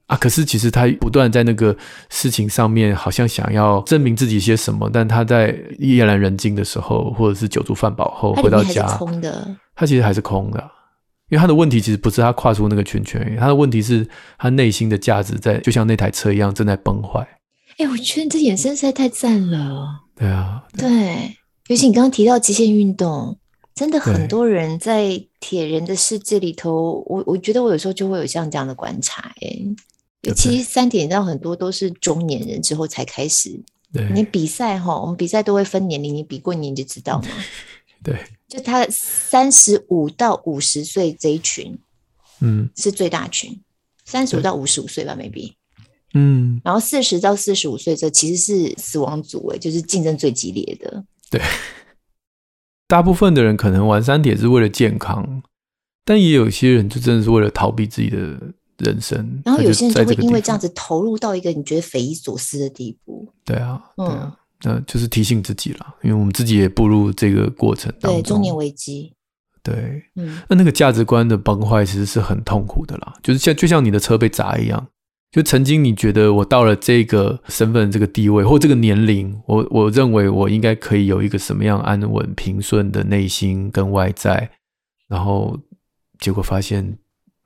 [0.07, 1.77] 啊，可是其实他不断在那个
[2.10, 10.71] 事情上面，好像想要证明自己些什么，但他在夜阑人静的时候，或者是酒足饭饱后回到家，空的，他其实还是空的。
[11.30, 17.20] 因为他的问题其实不是他跨出那个圈圈，他的问题是他内心的价值在，就像那台车一样正在崩坏。
[17.78, 20.04] 哎、欸，我觉得你这眼神实在太赞了。
[20.16, 21.38] 对啊，对，对，
[21.68, 23.38] 尤其你刚刚提到极限运动，
[23.76, 29.60] 真的很多人在铁人的世界里头，我我觉得我有时候就会有像这样的观察，哎，
[30.22, 33.62] 尤其三铁，你知道很多都是中年人之后才开始。
[33.94, 37.28] 对，你比赛哈，我们比赛都会分年龄，你比过年就知道吗？
[38.08, 38.26] 对。
[38.48, 41.78] 就他三十五到五十岁这一群，
[42.39, 43.60] 嗯，是最大群，
[44.06, 45.52] 三十五到五十五岁吧，maybe，
[46.13, 51.04] 嗯，然后四十到四十五岁这其实是死亡组，哎，就是竞争最激烈的。
[51.30, 51.41] 对，
[52.88, 55.43] 大部分的人可能玩三铁是为了健康，
[56.06, 58.17] 但也有些人就真的是为了逃避自己的
[58.78, 59.41] 人生。
[59.43, 63.28] 然后有些人就会因为这样子投入到一个你觉得匪夷所思的地步。
[63.43, 64.34] 对啊，对啊。
[64.34, 68.22] 嗯那就是提醒自己了，因为我们自己也步入这个过程当中。
[68.22, 69.13] 对，中年危机。
[69.63, 74.88] 对，嗯，那那个价值观的崩坏其实是很痛苦的啦，就是像就像你的车被砸一样，
[75.30, 84.50] 就曾经你觉得我到了这个身份、这个地位或这个年龄，我我认为我应该可以有一个什么样安稳平顺的内心跟外在，
[85.10, 85.60] 然后
[86.17, 86.98] 结果发现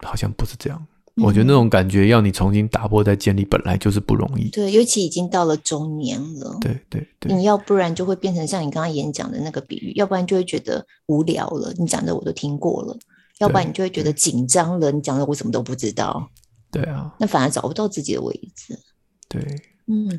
[0.04, 0.86] 好像不是这样。
[1.18, 4.50] 我觉得那种感觉要你重新打破再建立，本来就是不容易。
[4.50, 6.58] 对，尤其已经到了中年了。
[6.62, 11.74] 对对对，你要不然就会变成像你刚刚演讲的那个比喻，要不然就会觉得无聊了。
[11.78, 12.98] 你讲的我都听过了，
[13.40, 14.92] 要不然你就会觉得紧张了。
[14.92, 16.30] 你讲的我什么都不知道。
[16.72, 18.80] 对啊，那反而找不到自己的位置。
[19.28, 19.42] 对，
[19.88, 20.10] 嗯，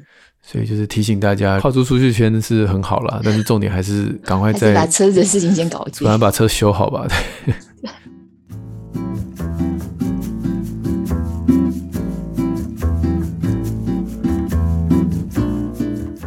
[0.42, 7.08] 所以就是提醒大家，跨出舒适圈是很好啦，但是重点还是赶快再把车子的事情先搞定，赶快把车修好吧。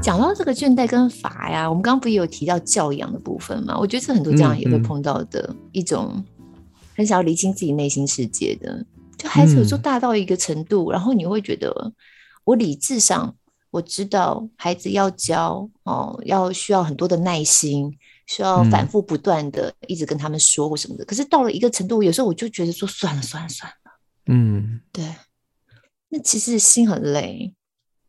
[0.05, 3.75] 讲到这个倦怠跟乏呀，我们刚刚不也有提到教养的部分吗？
[3.75, 6.23] 我觉得是很多家长也会碰到的一种
[6.95, 8.85] 很想要厘清自己内心世界的，
[9.17, 11.91] 就孩子有时候大到一个程度，嗯、然后你会觉得，
[12.43, 13.35] 我理智上
[13.71, 17.91] 我知道孩子要教哦，要需要很多的耐心，
[18.27, 21.03] 需要反复不断的一直跟他们说或什么的。
[21.03, 23.91] 嗯、可是到了一个程度，有时候我就觉得说算了算了算了。
[24.27, 25.15] 嗯，对，
[26.09, 27.55] 那其实心很累。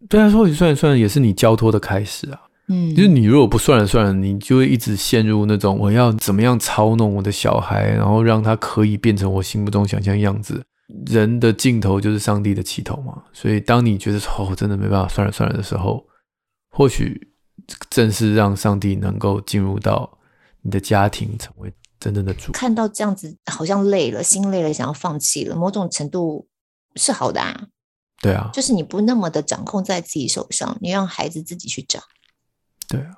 [0.09, 2.41] 对啊，或许算了算了，也是你交托的开始啊。
[2.69, 10.63] 嗯，就是你如果不算了算了，你就会一直陷入那种我要怎么样操弄我的小孩，然后让他可以变成我心目中想象样子。
[11.07, 13.23] 人的尽头就是上帝的起头嘛。
[13.33, 16.05] 所以当你觉得说哦，真的没办法算了算了的时候，
[16.71, 17.29] 或许
[17.89, 20.19] 正是让上帝能够进入到
[20.63, 22.53] 你的家庭，成为真正的主。
[22.53, 26.49] 看到这样子，好像累了，心累了，想要放弃了，某种程度
[26.97, 27.69] 是好的啊。
[28.23, 32.03] 对啊，就是你不那么的掌控在自己手上，你让孩子自己去长。
[32.89, 33.11] 对啊，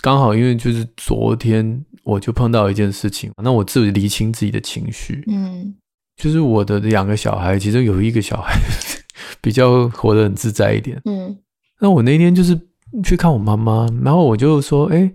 [0.00, 5.22] 刚好因为就是昨天我就碰到一件事情，那我自己理清自己的情绪。
[5.28, 5.74] 嗯，
[6.16, 8.58] 就是我的两个小孩，其中有一个小孩
[9.42, 11.00] 比较活得很自在一点。
[11.04, 11.36] 嗯，
[11.78, 12.58] 那我那天就是
[13.04, 15.12] 去看我妈妈，然后我就说：“哎，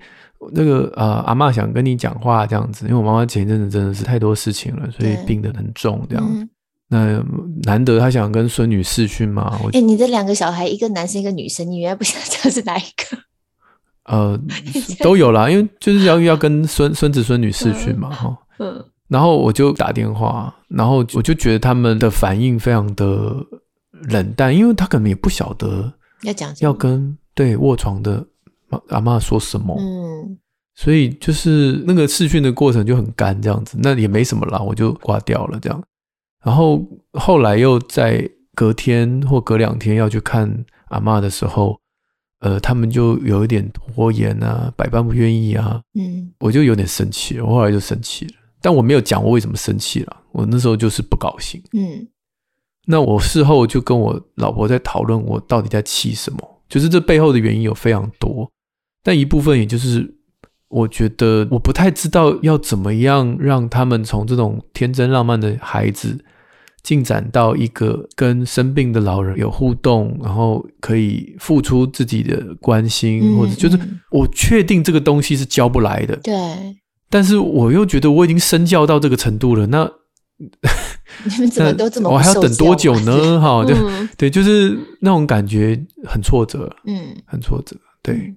[0.52, 6.42] 那个呃，阿嬷想跟你讲话这样子，因为我妈妈前一阵子真的是太多事情了，所以病得很重这样子。
[6.42, 6.50] 嗯”
[6.90, 7.24] 那
[7.64, 9.60] 难得他想跟孙女试训嘛？
[9.74, 13.18] 哎，你的两个小孩，一个男生一个女生，你原来不想 知道是哪一个？
[14.06, 14.40] 呃，
[15.04, 18.38] 都有啦，因为就是要要跟孙孙子孙女试训嘛，哈。
[18.60, 18.86] 嗯。
[19.10, 23.36] 然后我就打电话，然后我就觉得他们的反应非常的
[24.10, 28.26] 冷淡，因为他可能也不晓得要讲要跟对卧床的
[28.90, 29.76] 阿妈说什么。
[29.80, 30.38] 嗯。
[30.76, 35.84] 所以就是那个试训的过程就很干这样子，那也没什么啦，我就挂掉了这样。
[36.44, 41.80] 然后后来又在隔天或隔两天要去看阿嬷的时候，
[42.40, 52.08] 呃，他们就有一点拖延啊，百般不愿意啊，嗯，我就有点生气，我后来就生气了，但我没有讲我为什么生气了，我那时候就是不高兴，嗯，
[52.86, 58.52] 那我事后就跟我老婆在讨论，我到底在气什么，就是这背后的原因有非常多，
[59.04, 60.17] 但一部分也就是。
[60.70, 66.18] 我觉得我不太知道要怎么样让他们从这种天真浪漫的孩子
[66.84, 73.80] 进展到一个跟生病的老人有互动，然后可以付出自己的关心，嗯、或者就是
[74.12, 76.16] 我确定这个东西是教不来的。
[76.18, 76.34] 对。
[77.10, 79.90] 但是我又觉得我已经身教到这个程度了，那
[80.38, 83.40] 你们怎么都这么我还要等多久呢？
[83.40, 83.76] 哈，对
[84.18, 88.16] 对，就是那种感觉很挫折，嗯，很挫折，对。
[88.16, 88.36] 嗯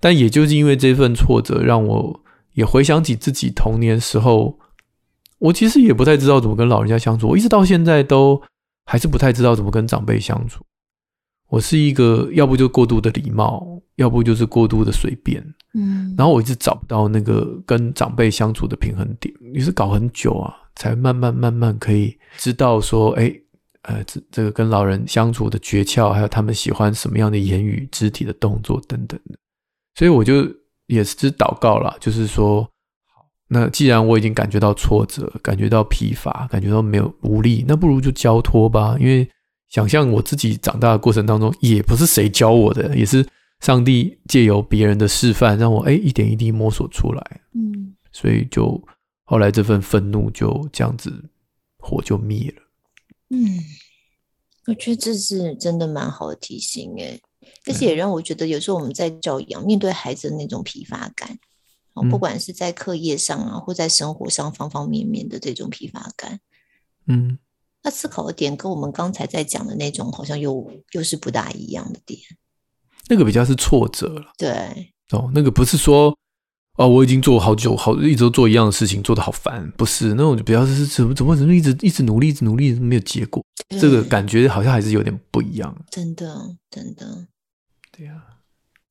[0.00, 2.20] 但也就是因为这份挫折，让我
[2.54, 4.58] 也回想起自己童年时候，
[5.38, 7.28] 我其实也不太知道怎么跟老人家相处。
[7.28, 8.40] 我一直到现在都
[8.86, 10.64] 还是不太知道怎么跟长辈相处。
[11.48, 15.44] 我是一个要不就过度的礼貌，要不就是过度的随便。
[15.74, 23.32] 嗯，然后我一直找不到那个跟长辈相处的平衡点，于是搞很久啊，才慢慢慢慢可以知道说，哎，
[23.82, 29.36] 呃，这这个跟老人相处的诀窍，还有他们喜欢什么样的言语、肢体的动作等等的。
[29.94, 30.46] 所以我就
[30.86, 32.62] 也是祷告了，就是说，
[33.12, 38.96] 好，那既然我已经感觉到挫折，感觉到疲乏，感觉到没有无力，那不如就交托吧。
[38.98, 39.28] 因为
[39.68, 43.26] 想象我自己长大的过程当中，也不是谁教我的，也是
[43.60, 47.40] 上帝借由别人的示范，让我哎一点一滴摸索出来。
[47.54, 48.82] 嗯，所以就
[49.24, 51.30] 后来这份愤怒就这样子
[51.78, 52.62] 火就灭了。
[53.30, 53.60] 嗯，
[54.66, 57.20] 我觉得这是真的蛮好的提醒诶。
[57.66, 61.38] 而且也让我觉得，有时候我们在教养面对孩子的那种疲乏感，
[61.94, 66.40] 哦，不管是在课业上啊，或在生活上方方面面的这种疲乏感，
[67.06, 67.38] 嗯，
[67.82, 72.18] 那思考的点跟我们刚才在讲的那种好像又又是不大一样的点。
[73.08, 76.16] 那个比较是挫折了，对，哦，那个不是说
[76.76, 83.44] 哦，我已经做好久，好一直都做一样的事情，做得好烦，不是那种比较是怎么怎么怎么一直一直努力，一直努力没有结果，
[83.80, 85.76] 这个感觉好像还是有点不一样。
[85.90, 87.26] 真的，真的。
[88.00, 88.14] 对呀，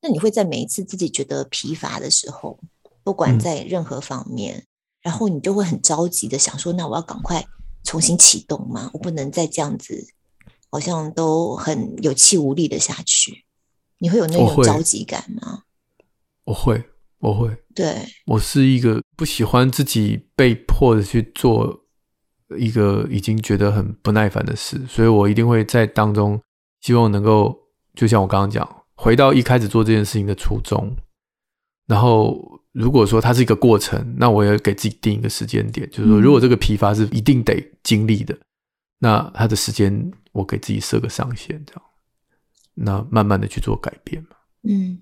[0.03, 2.59] 那你会在每一次自己觉得疲乏的时候，
[3.03, 4.67] 不管在任何方面，嗯、
[5.01, 7.43] 然后你就会很着急的想说：“那我要赶快
[7.83, 8.91] 重新启动吗？
[8.93, 10.13] 我不能再这样子，
[10.69, 13.45] 好像都很有气无力的下去。”
[13.97, 15.63] 你会有那种着急感吗？
[16.43, 16.83] 我会，
[17.17, 17.57] 我会。
[17.73, 21.75] 对，我是一个不喜欢自己被迫的去做
[22.59, 26.39] 一个已经觉得很不耐烦的事，所以我一定会在当中
[26.81, 27.57] 希望能够，
[27.95, 28.78] 就像我刚刚讲。
[29.01, 30.93] 回到一开始做这件事情的初衷，
[31.87, 38.37] 然后如果说它是一个过程，那我也给自己定一个时间点，就是说，如果这个疲乏是一定得经历的，
[38.97, 41.83] 那它的时间我给自己设个上限，这样，
[42.73, 44.29] 那慢慢的去做改变嘛。
[44.63, 45.01] 嗯。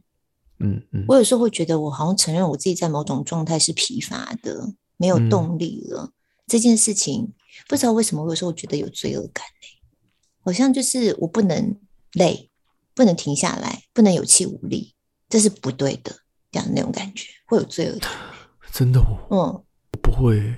[0.59, 6.13] 嗯嗯，我有时候会觉得，我好像承认我自己在某种状态是疲乏的，没有动力了，嗯、
[6.47, 7.31] 这件事情，
[7.67, 9.45] 不知道为什么有时候我觉得有罪恶感，
[10.43, 11.79] 好像就是我不能
[12.13, 12.49] 累，
[12.97, 14.95] 不能停下来，不能有气无力，
[15.29, 16.11] 这是不对的，
[16.51, 18.09] 这样的那种感觉会有罪恶感。
[18.73, 19.63] 真的哦，嗯，
[20.01, 20.37] 不会。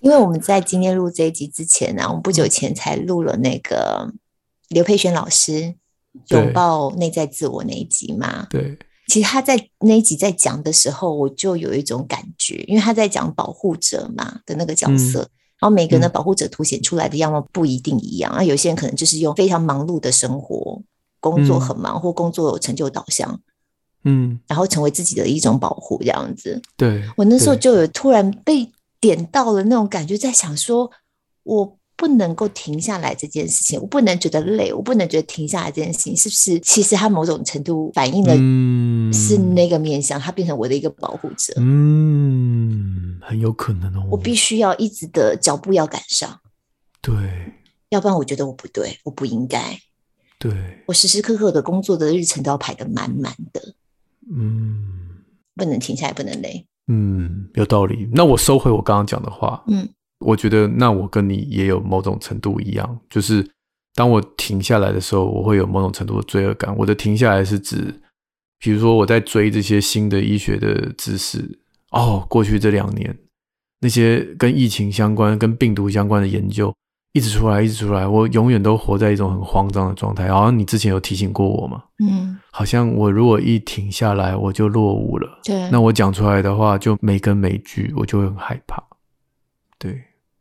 [0.00, 4.12] 因为我们在今天录这一集之前呢、啊，我们不久前才录了那个
[4.68, 5.74] 刘佩轩老师
[6.28, 8.46] 拥抱内在自我那一集嘛。
[8.50, 8.78] 对，
[9.08, 15.30] 其实他在那一集在讲的时候，我就有一种感觉，因为他在讲保护者嘛的那个角色，嗯、
[15.60, 20.80] 然后每个人的保护者凸显出来的样貌不一定一样，啊、嗯，有些人可能就是用非常忙碌的生活，
[21.20, 23.40] 工作很忙，嗯、或工作有成就导向，
[24.04, 26.60] 嗯，然后成为自己的一种保护这样子。
[26.76, 28.70] 对，我那时候就有突然被。
[29.00, 30.90] 点到了那种感觉，在想说，
[31.44, 36.58] 我不能够停下来这件事情，我不能觉得累，我不能觉得停下来这件事情，是不是？
[36.58, 38.34] 其实它某种程度反映的
[39.16, 41.54] 是那个面向，它变成我的一个保护者。
[41.58, 42.47] 嗯，
[43.28, 44.08] 很有可能哦。
[44.10, 46.40] 我必须要一直的脚步要赶上，
[47.02, 47.14] 对，
[47.90, 49.78] 要不然我觉得我不对，我不应该。
[50.38, 53.74] 对，我时时刻刻的工作的日程都要排得满满的。
[54.32, 55.18] 嗯，
[55.54, 56.66] 不能停下来，不能累。
[56.86, 58.08] 嗯，有道理。
[58.12, 59.62] 那我收回我刚刚讲的话。
[59.66, 59.86] 嗯，
[60.20, 63.46] 我觉得那我跟你也有某种程度一样，就是
[63.94, 66.74] 当我停下来的时候，我会有某种程度的罪恶感。
[66.78, 68.00] 我的停下来是指，
[68.58, 71.58] 比如说我在追这些新的医学的知识。
[71.90, 73.16] 哦，过去这两年
[73.80, 76.74] 那些跟疫情相关、跟病毒相关的研究。
[77.14, 80.28] 一直出来，一直出来，我永远都活在一种很慌张的状态。
[80.28, 81.82] 好像你之前有提醒过我嘛？
[81.98, 85.40] 嗯，好像我如果一停下来，我就落伍了。
[85.42, 88.80] 对，那我讲出来的话就没根没据，我就会很害怕。
[89.78, 89.98] 对，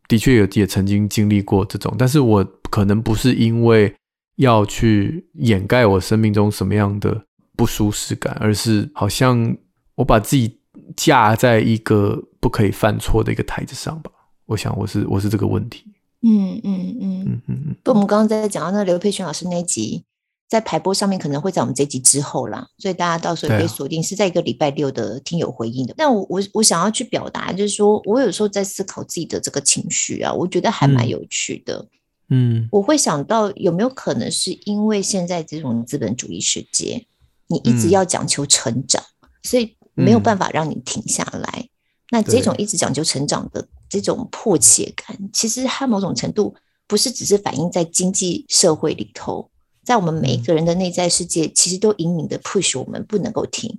[0.09, 3.95] 的确有也曾经经历过这种，但是我可能不是因为
[4.35, 7.23] 要去掩盖我生命中什么样的
[7.55, 9.55] 不舒适感，而是好像
[9.95, 10.56] 我把自己
[10.95, 14.11] 架在一个不可以犯错的一个台子上吧。
[14.45, 15.83] 我想我是我是这个问题。
[16.21, 20.03] 嗯嗯嗯嗯嗯，不，我们刚刚在讲到那刘佩璇老师那一集，
[20.49, 25.93] 在排播上面可能会在我们这集之后啦，所以大家到时候也可以锁定是在一个礼拜六的听友回应的。
[25.95, 31.87] 但我我我想要去表达，就是说我有时候在思考自己的这个情绪啊，我觉得还蛮有趣的。
[32.29, 37.05] 嗯，我会想到有没有可能是因为现在这种资本主义世界，
[37.47, 39.01] 你一直要讲求成长，
[39.43, 41.67] 所以没有办法让你停下来。
[42.09, 46.55] 那这种一直讲究成长的这种迫切感，其实它某种程度
[46.87, 49.49] 不是只是反映在经济社会里头，
[49.83, 53.77] 在我们每一个人的内在世界，其实都隐隐的 push 我们不能够停。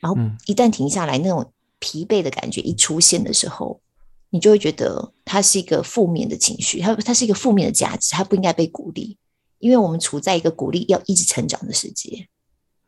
[0.00, 3.80] 然后一旦停下来，那种疲惫的感觉一出现的时候，
[4.28, 9.16] 你就会觉得它是一个负面的情绪，它它是一个负面的价值，它不应该被鼓励，
[9.60, 12.28] 因为我们处在一个鼓励要一直成长的世界。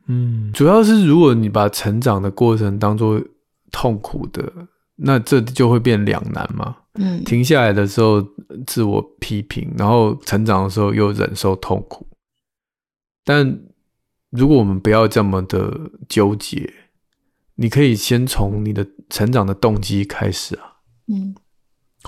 [0.07, 3.21] 嗯，主要是如果你把成长的过程当做
[3.71, 4.51] 痛苦的。
[4.97, 6.73] 那这就会变两难嘛。
[6.93, 8.25] 嗯，停下来的时候
[8.65, 12.07] 自我批评，然后成长的时候又忍受痛苦。
[13.25, 13.59] 但
[14.29, 16.73] 如果我们不要这么的纠结，
[17.55, 20.63] 你可以先从你的成长的动机开始啊。
[21.13, 21.35] 嗯，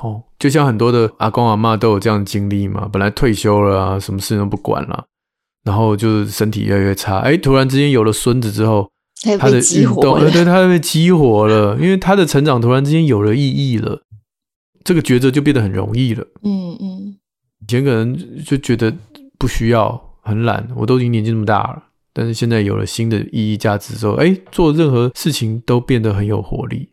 [0.01, 5.05] 哦，就像很多的阿公阿妈都有这样的经历嘛，本来退休了啊，什么事情都不管了，
[5.67, 8.89] 然后就是身体越来越差，哎，突然之间有了孙子之后。
[9.39, 14.03] 他的运动，对，他被激活了，因为他的成长突然之间有了意义了，
[14.83, 16.23] 这个抉择就变得很容易了。
[16.43, 17.15] 嗯嗯，
[17.59, 18.15] 以前可能
[18.45, 18.95] 就觉得
[19.39, 26.87] 不需要，很懒，我都已经年纪这么大了，但是现在有了新的意义价值之后，哎，做任何事情都变得很有活力。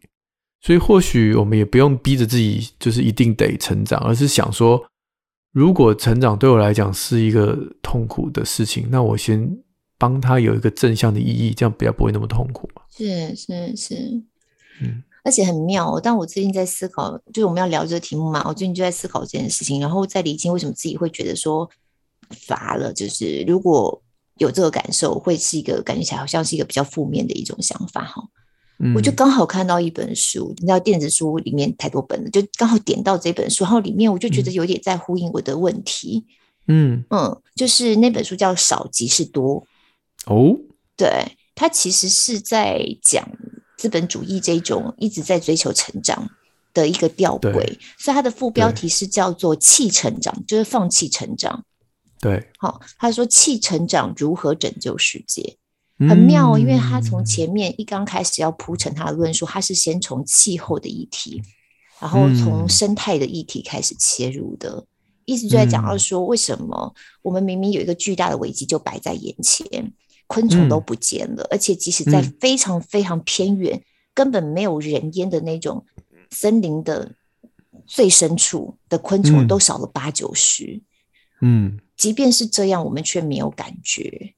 [0.63, 4.83] 所以或许我们也不用逼着自己，就是一定得成长，而是想说，
[5.55, 9.57] 如果成长对我来讲是一个痛苦的事情，那我先。
[9.97, 12.83] 帮他有一个正向的意义，这样比较不会那么痛苦嘛。
[12.91, 13.95] 是是是，
[14.83, 15.99] 嗯，而且很妙。
[16.01, 21.71] 但我最近在思考，就是我们要聊这个题目嘛，我最近就在思考这件事情，然后在理清为什么自己会觉得说
[22.31, 22.93] 乏了。
[22.93, 24.03] 就是如果
[24.39, 28.21] 有这个感受，会是一个感觉起来好像是一个比较负面的一种想法哈。
[28.21, 28.34] 嗯，
[28.95, 36.27] 我就刚好看到一本书，你知道电子书里面太多本了，就刚好点到这本书，然后里面我就觉得有点在呼应我的问题。
[36.67, 39.61] 嗯嗯，就是那本书叫《少即是多》。
[40.27, 40.59] 哦，
[40.97, 43.29] 对，它其实是在讲
[43.77, 46.29] 资本主义这种一直在追求成长
[46.73, 51.65] 的一个吊诡，所以它的副标题是叫做“弃成长”，就是放弃成长。
[52.21, 55.59] 对，好，他说“弃成长如何拯救世界”，
[55.99, 61.43] 很妙，因为他从前面一刚开始要铺陈他的论述，他是先从气候的议题，
[62.01, 64.85] 然后从生态的议题开始切入的，
[65.25, 69.93] 一直就在讲到说，为什么我们明明有一个巨大的危机就摆在眼前。
[70.27, 73.83] 昆虫都不见了，嗯、而且即使在非常非常偏远、嗯、
[74.15, 75.85] 根本没有人烟的那种
[76.31, 77.13] 森林的
[77.87, 80.81] 最深处的昆虫都少了八九十。
[81.43, 84.35] 嗯，即便是这样，我们却没有感觉。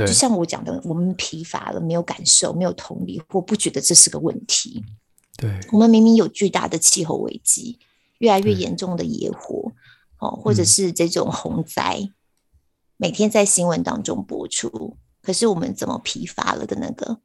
[0.00, 4.84] 对，就像我讲的，我们疲乏了，没有感受，没有同理，或不觉得这是个问题。
[5.36, 7.78] 对，我们明明有巨大的气候危机，
[8.18, 9.72] 越来越严重的野火，
[10.18, 12.12] 哦，或者是这种洪灾，嗯，
[12.96, 17.20] 每天在新闻当中播出，可是我们怎么疲乏了的那个？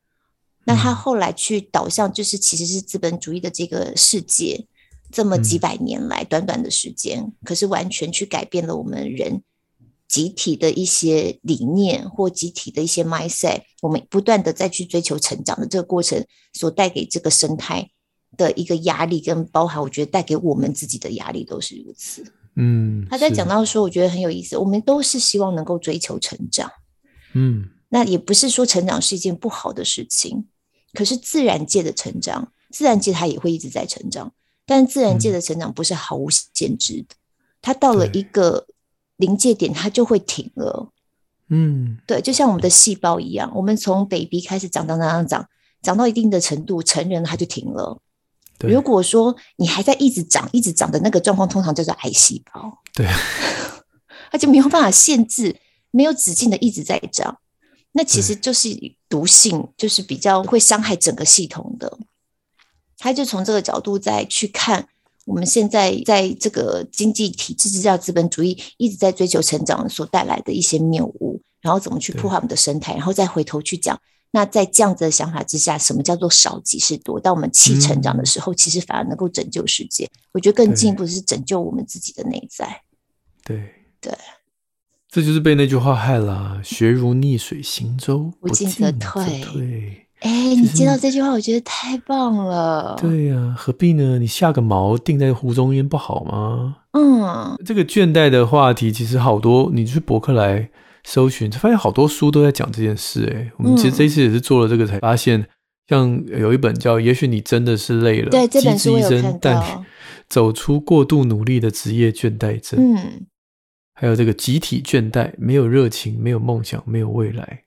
[0.68, 4.66] 那他后来去导向，就是其实是资本主义的这个世界，
[5.12, 9.44] 这么几百年来短短的时间，可是完全去改变了我们人
[10.08, 13.62] 集体的一些理念或集体的一些 mindset。
[13.82, 17.90] 我们不断的再去追求成长的这个过程，所带给这个生态
[18.38, 22.24] 的一个压力，跟包含我觉得带给我们自己的压力都是如此。
[22.56, 26.72] 嗯，他在讲到说，我觉得很有意思，我们都是希望能够追求成长。
[27.34, 30.48] 嗯，那也不是说成长是一件不好的事情。
[30.94, 34.34] 可是自然界的成长，自然界它也会一直在成长，
[34.66, 37.16] 但自然界的成长不是毫无限制的，
[37.62, 38.66] 它到了一个
[39.18, 40.92] 临界点，它就会停了。
[41.50, 45.50] 嗯，对，就像我们的细胞一样，我们从 baby 开始长长长长长，
[45.82, 48.02] 长到一定的程度，成人它就停了。
[48.60, 52.82] 如果说你还在一直长、一直长的那个状况，通常叫做癌细胞。
[52.94, 53.06] 对，
[54.32, 55.60] 它就没有办法限制，
[55.92, 57.40] 没有止境的一直在长。
[57.92, 58.70] 那其实就是
[59.08, 61.98] 毒性，就是比较会伤害整个系统的。
[62.98, 64.88] 他就从这个角度再去看
[65.26, 74.00] 我们现在在这个经济体制之下，资本主义一直在追求成长所带来的一些谬误，然后怎么去破坏我们的生态，然后再回头去讲，
[74.32, 77.20] 那在这样子的想法之下，什么叫做少即是多？
[77.20, 80.10] 当我们弃成长的时候，其实反而能够拯救世界。
[80.32, 82.82] 我觉得更进一步是拯救我们自己的内在。
[83.44, 83.58] 对
[84.00, 84.14] 对。
[85.10, 90.05] 这就是被那句话害了，学如逆水行舟，不进则退。
[90.26, 90.32] 退。
[90.32, 92.98] 哎、欸，你接到这句话，我觉得太棒了。
[93.00, 94.18] 对呀、啊，何必呢？
[94.18, 96.78] 你下个锚定在湖中央不好吗？
[96.94, 100.70] 嗯，这个倦怠的话题其实好多，你去博客来
[101.04, 103.32] 搜寻，发现好多书都在讲这件事。
[103.36, 105.48] 哎，我们其实这一次也是做了这个，才发现，
[105.88, 109.40] 像有一本叫《也许你真的是累了》，对，这本书我有看到。
[109.40, 109.86] 但
[110.28, 112.96] 走出过度努力的职业倦怠症。
[112.96, 113.28] 嗯。
[113.98, 117.64] 还有这个集体倦怠，没有热情，没有梦想，没有未来，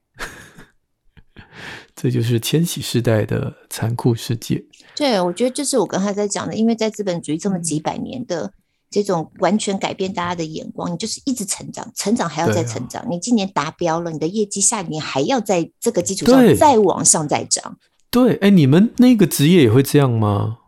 [2.00, 4.64] 这就是千禧世代的残酷世界。
[4.94, 8.52] 对，我觉得这是我刚才在讲的，因为在资本主义这么几百年的
[8.88, 13.02] 这种完全改变大家的眼光，你就是一直成长，成长还要再成长。
[13.02, 17.76] 啊、你今年达标了，你的业绩下年还要在这个基础上再往上再涨。
[18.10, 20.58] 对，哎，你们那个职业也会这样吗？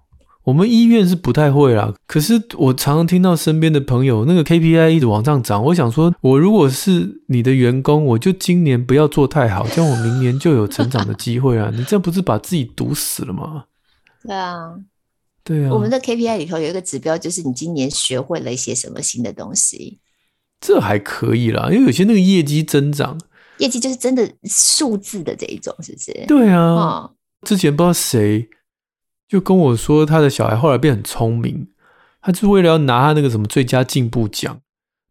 [0.44, 11.70] 我们医院是不太会啦，可是我常常听到身边的朋友那个 KPI 一直往上涨，我想说，我如果是你的员工，我就今年不要做太好，这样我明年就有成长的机会啊！
[11.76, 13.66] 你这不是把自己毒死了吗？
[14.22, 14.74] 对啊，
[15.44, 15.72] 对啊。
[15.72, 19.98] 我们的 KPI 里头有一个指标，就是你今年学会了一些什么新的东西，
[20.58, 23.20] 这还可以啦，因为有些那个业绩增长，
[23.58, 26.24] 业绩就是真的数字的这一种，是不是？
[26.26, 27.10] 对啊，哦、
[27.46, 28.48] 之前不知道谁。
[29.30, 31.68] 就跟我说，他的小孩后来变很聪明，
[32.20, 34.58] 他就是为了要拿他那个什么最佳进步奖，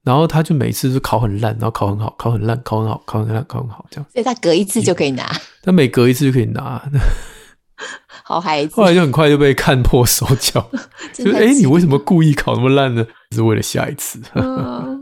[0.04, 4.06] 然后他就每次都考很烂，然后考很好，考很烂，考很好，考很烂，考很好，这样。
[4.12, 5.26] 所以他隔一次就可以拿，
[5.64, 6.84] 他每隔一次就可以拿，
[8.26, 8.76] 好孩子。
[8.76, 10.70] 后来就很快就被看破手脚，
[11.14, 13.08] 就是哎、欸，你为什么故意考那么烂呢？
[13.34, 14.20] 是为了下一次。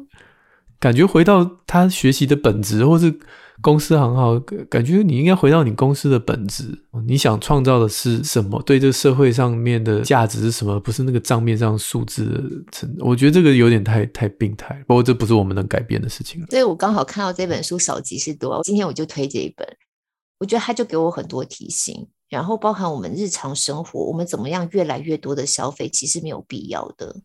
[0.79, 3.19] 感觉回到他学习的本质，或是。
[3.61, 4.39] 公司很好，
[4.69, 6.65] 感觉你应该回到你公司的本质。
[7.05, 8.61] 你想创造的是什么？
[8.63, 10.79] 对这个社会上面的价值是什么？
[10.79, 12.95] 不是那个账面上数字的成。
[12.99, 14.83] 我觉得这个有点太太病态。
[14.87, 16.45] 不过这不是我们能改变的事情。
[16.49, 19.67] 所以我刚好看到这本书少即是多，今天我就推这一本。
[20.39, 27.15] 我觉得他就给我很多提醒，然后包含我们日常生活，我们怎么样越来越多的消费，其实没有必要的。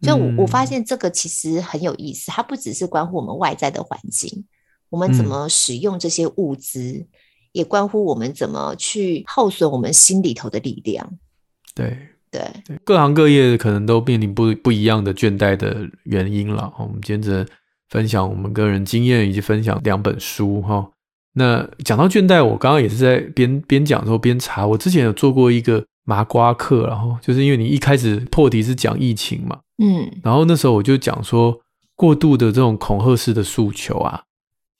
[0.00, 4.44] 就我我发现这个其实很有意思，它不只是关乎我们外在的环境。
[4.92, 7.06] 我们怎么使用这些物资，嗯，
[7.52, 11.18] 也关乎我们怎么去耗损我们心里头的力量。
[11.74, 11.96] 对
[12.30, 12.42] 对，
[12.84, 16.70] 各行各业可能都面临不不一样的倦怠的原因了。
[16.78, 17.46] 我们今天只
[17.88, 20.90] 分享我们个人经验，以及分享两本书哈。
[21.32, 24.66] 那讲到倦怠，我刚刚也是在边边讲的时候边查。
[24.66, 31.58] 我之前有做过一个麻瓜课，然后就是因为你一开始破题是讲疫情嘛，嗯，然后那时候我就讲说，
[31.94, 34.24] 过度的这种恐吓式的诉求啊。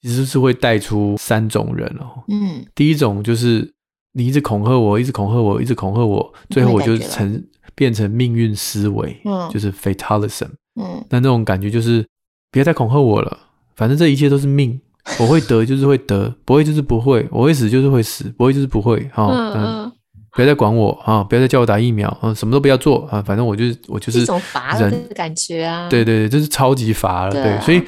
[0.03, 2.23] 其实是会带出三种人哦。
[2.29, 3.73] 嗯，第一种就是
[4.13, 7.43] 你一直恐吓我，一直恐吓我，一直恐吓我，最后我就成
[7.75, 10.49] 变成命运思维，嗯，就是 fatalism，
[10.81, 12.05] 嗯，那那种感觉就是
[12.51, 13.39] 别再恐吓我了，
[13.77, 14.79] 反正这一切都是命，
[15.19, 19.93] 我会得就是会得，不会就是不会，我会死就是会死，不会就是不会，哈、哦，嗯，
[20.33, 25.89] 不要再管我啊，不要再叫我打疫苗啊，什么都不要做啊，反正我就是我就是一种罚了的感觉啊。
[25.89, 27.83] 对对对，这、就是超级罚了，对，对，所以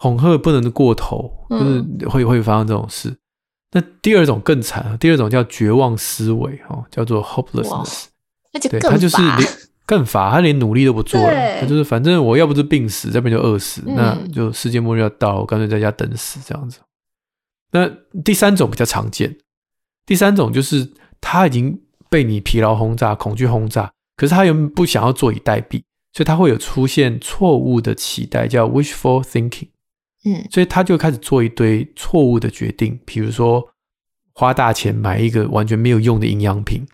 [0.00, 3.14] 恐吓不能过头，就是会、嗯、会发生这种事。
[3.72, 8.06] 那第二种更惨，第二种叫绝望思维哈，叫做 hopelessness，
[8.52, 9.16] 那就更对，他就是
[9.84, 16.80] 更乏，他连努力都不做了，他就是反正我要不是病死，要不然就饿死，嗯、那就世界末日要到，我干脆在家等死这样子。
[17.72, 17.88] 那
[18.24, 19.36] 第三种比较常见，
[20.06, 20.90] 第三种就是
[21.20, 21.78] 他已经
[22.08, 25.82] 被你疲劳轰炸、恐惧轰炸，可是他又不想要坐以待毙，
[26.14, 29.68] 所以他会有出现错误的期待，叫 wishful thinking。
[30.24, 33.64] 嗯，所以他就开始做一堆错误的决定，比如说
[34.34, 36.86] 花大钱买一个完全没有用的营养品，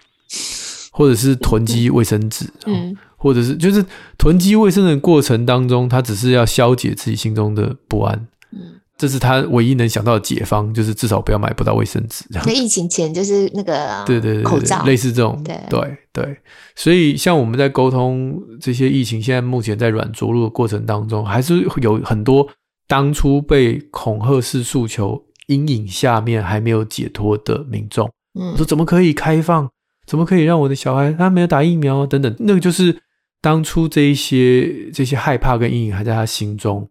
[0.93, 3.85] 或者是囤积卫生纸，嗯，或者是就是
[4.17, 8.29] 囤积卫生的过程当中，他只是要消解自己心中的不安。
[8.53, 8.81] 嗯。
[8.99, 12.25] 这是他唯一能想到的解方，就是至少不要买不到卫生纸。
[12.31, 16.39] 那疫情前就是那个对对对口罩，类似这种对对对。
[16.75, 22.49] 所以像我们在沟通这些疫情，现在目前在软着陆的过程当中，还是有很多
[22.87, 28.11] 当初被恐吓式诉求阴影下面还没有解脱的民众。
[28.39, 29.69] 嗯，我说怎么可以开放？
[30.07, 32.35] 怎么可以让我的小孩他没有打疫苗等等？
[32.39, 32.97] 那个就是
[33.41, 36.89] 当初这一些这些害怕跟阴影还在他心中。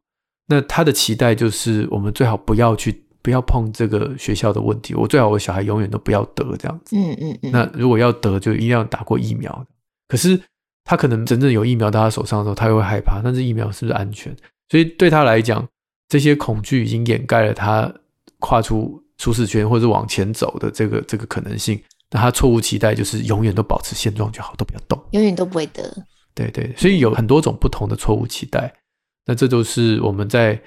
[0.47, 4.93] 那他的期待就是，我们最好不要去，不要碰这个学校的问题。
[4.93, 6.95] 我最好我小孩永远都不要得这样子。
[6.95, 7.51] 嗯嗯嗯。
[7.51, 9.65] 那如果要得，就一定要打过疫苗。
[10.07, 10.39] 可是
[10.83, 14.35] 他可能真正有疫苗到他手上的时候，他又会害怕，但是疫苗是不是安全？
[14.69, 15.67] 所以对他来讲，
[16.07, 17.91] 这些恐惧已经掩盖了他
[18.39, 21.81] 跨出舒适圈或者往前走的这个这个可能性。
[22.11, 25.83] 那他错误期待就是永远都保持现状就好，都不要动，永远都不会得。
[26.33, 28.71] 对对，所以有很多种不同的错误期待。
[29.25, 30.61] 那这就是我们在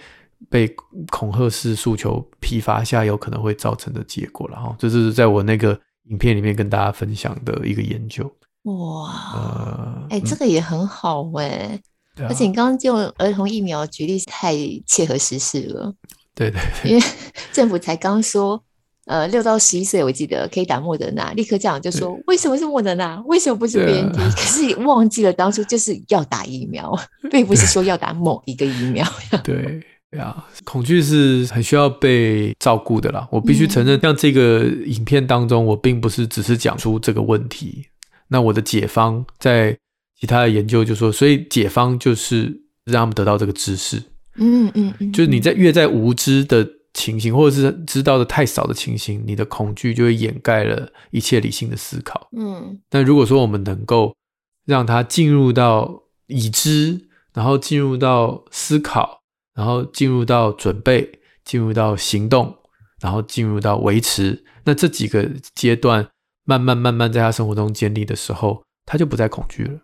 [0.50, 0.66] 被
[1.10, 4.74] 恐吓式诉求疲乏下有可能会造成的结果了哈。
[4.78, 5.78] 这是在我那个
[6.10, 8.24] 影片里面跟大家分享的一个研究。
[8.64, 11.80] 哇，呃，哎、欸，这个也很好哎、嗯，
[12.26, 14.54] 而且你刚刚用儿童疫苗举例太
[14.86, 15.94] 切合时事了。
[16.34, 17.06] 对对对，因为
[17.52, 18.62] 政府才刚说。
[19.08, 21.32] 呃，六到十一岁，我记得可以打莫德纳。
[21.32, 23.18] 立刻家长就说：“为什么是莫德纳？
[23.24, 26.94] 为什么不是 BNT？” 可是忘记了当初就是要打疫苗，
[27.32, 29.02] 并不是说要打某一个疫苗。
[29.42, 33.26] 对呀，恐惧是很需要被照顾的啦。
[33.32, 37.86] 我必须承认，像这个影片当中，我并不是只是讲出这个问题。
[38.28, 39.74] 那我的解方在
[40.20, 44.02] 其他的研究就说，所以解方就是让他们得到这个知识。
[44.36, 46.68] 嗯嗯嗯，就是你在越在无知的。
[46.94, 52.28] 情形，或者是知道的太少的情形，你的恐惧就会掩盖了一切理性的思考。
[52.36, 54.16] 嗯，但如果说我们能够
[54.64, 59.20] 让他进入到已知，然后进入到思考，
[59.54, 62.52] 然后进入到准备，进入到行动，
[63.00, 66.08] 然后进入到维持，那这几个阶段
[66.44, 69.78] 慢慢慢慢在他生活中建立的时候，他就不再恐惧了。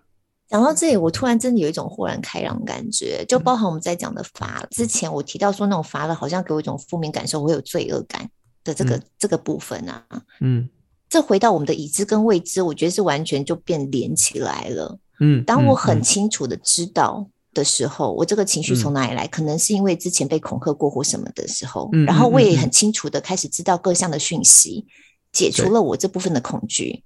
[0.48, 4.68] 讲到这里，我突然真的有一种豁然开朗的感觉，就包含我们在讲的罚了。
[4.70, 8.28] 之前我提到说那种罚了，好像给我一种负面感受，我会有罪恶感
[8.62, 10.04] 的这个、嗯、这个部分啊。
[10.40, 10.68] 嗯，
[11.08, 14.98] 这回到我们的已知跟未知，我觉得是完全就变连起来了。
[15.18, 19.26] 嗯，当我很清楚的知道的时候，我这个情绪从哪里来？
[19.26, 24.86] 可能是因为之前被恐吓过或什么的时候，然后我也很清楚的开始知道各项的讯息，
[25.32, 27.02] 解除了我这部分的恐惧。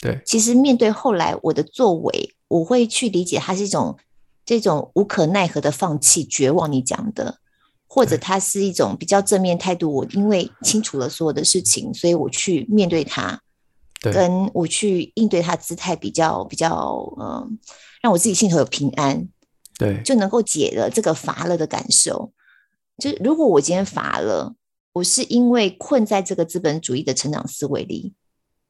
[0.00, 2.34] 对，其实面对后来我的作为。
[2.50, 3.96] 我会去理解它是一种
[4.44, 6.70] 这种无可奈何的放弃、绝望。
[6.70, 7.38] 你讲的，
[7.86, 9.94] 或者它是一种比较正面态度。
[9.94, 13.40] 我因为清楚了所有的事情，所以我去面对它，
[14.00, 17.56] 跟我去应对它姿态比较比较，嗯，
[18.02, 19.28] 让我自己心头有平安，
[19.78, 22.32] 对，就能够解了这个乏了的感受。
[22.98, 24.56] 就是如果我今天乏了，
[24.92, 28.12] 我是因为困在这个资本主义的成长思维里，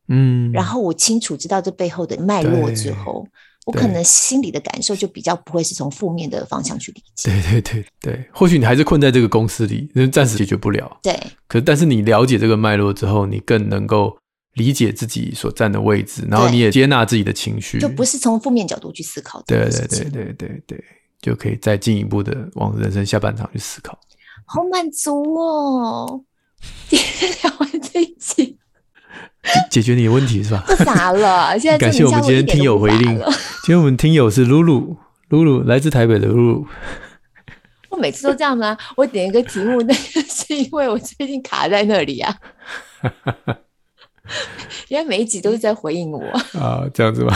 [0.08, 3.26] 嗯，然后我清楚知道这背后的脉络之后。
[3.70, 7.30] 我可能心里的感受就比较不会是从负面的方向去理解。
[7.30, 10.98] 对对对对，或许你还是困在这个公司里，那暂时解决不了。
[11.02, 11.12] 对，
[11.46, 14.16] 可是但是你了解这个脉络之后，你更能够
[14.54, 19.42] 理解自己所站的位置，然后你也接纳自己的情绪，就不是从负面角度去思考。
[19.46, 20.84] 对对对对对对，
[21.20, 23.98] 就可以再进一步的往人生下半场去思考。
[24.44, 26.24] 好满足哦！
[26.88, 28.58] 今天聊完这一集。
[29.70, 30.62] 解决你的问题是吧？
[30.68, 33.18] 不傻了，现在 感谢我们今天听友回应。
[33.64, 34.96] 今天我们听友是露露，
[35.28, 36.66] 露露来自台北的露露。
[37.88, 38.76] 我每次都这样吗？
[38.96, 42.34] 我点一个题目，那是因为我最近卡在那里啊。
[44.88, 46.22] 原来每一集都是在回应我
[46.58, 47.34] 啊，这样子吧。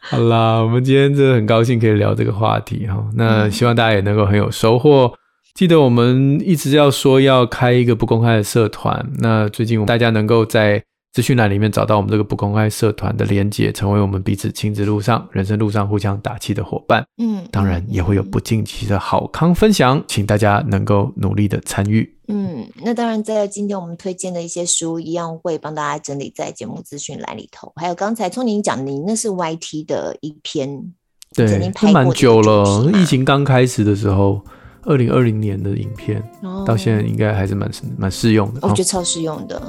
[0.00, 3.02] 好啦，我们今天真的很高兴可以聊这个话题哈。
[3.14, 5.14] 那希望大家也能够很有收获。
[5.54, 10.82] 记得我们一直要说要开一个不公开的社团，那最近大家能够在
[11.12, 17.06] 资讯栏里面找到我们这个不公开社团的连接，成为我们彼此亲子路上、人生路上互相打气的伙伴。
[17.18, 22.12] 嗯，当然也会有不定期的好康分享，请大家能够努力的参与。
[22.26, 27.72] 嗯，那当然，在今天我们推荐的一些书，一样会帮大家整理在节目资讯栏里头。
[27.76, 30.92] 还有刚才聪宁讲的，您那是 YT 的一篇，
[31.32, 34.42] 对，这蛮久了，疫情刚开始的时候，
[34.86, 38.60] 二零二零年的影片，哦、到现在应该还是蛮蛮适用的。
[38.62, 39.60] 我觉得超适用的。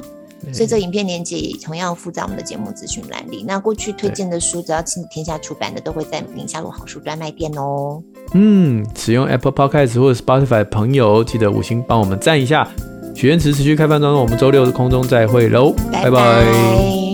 [0.52, 3.42] 所以这影片连接也同样附在我们的节目资讯栏里。
[3.48, 8.00] 那过去推荐的书，只要亲子天下出版的，都会在宁夏路好书专卖店哦。
[8.34, 12.68] 嗯，使用 Apple Podcast 或者 Spotify 的朋友，记得五星帮我们赞一下。
[13.14, 16.10] 许愿池持续开放当中，我们周六的空中再会喽，拜拜。
[16.10, 17.05] 拜拜。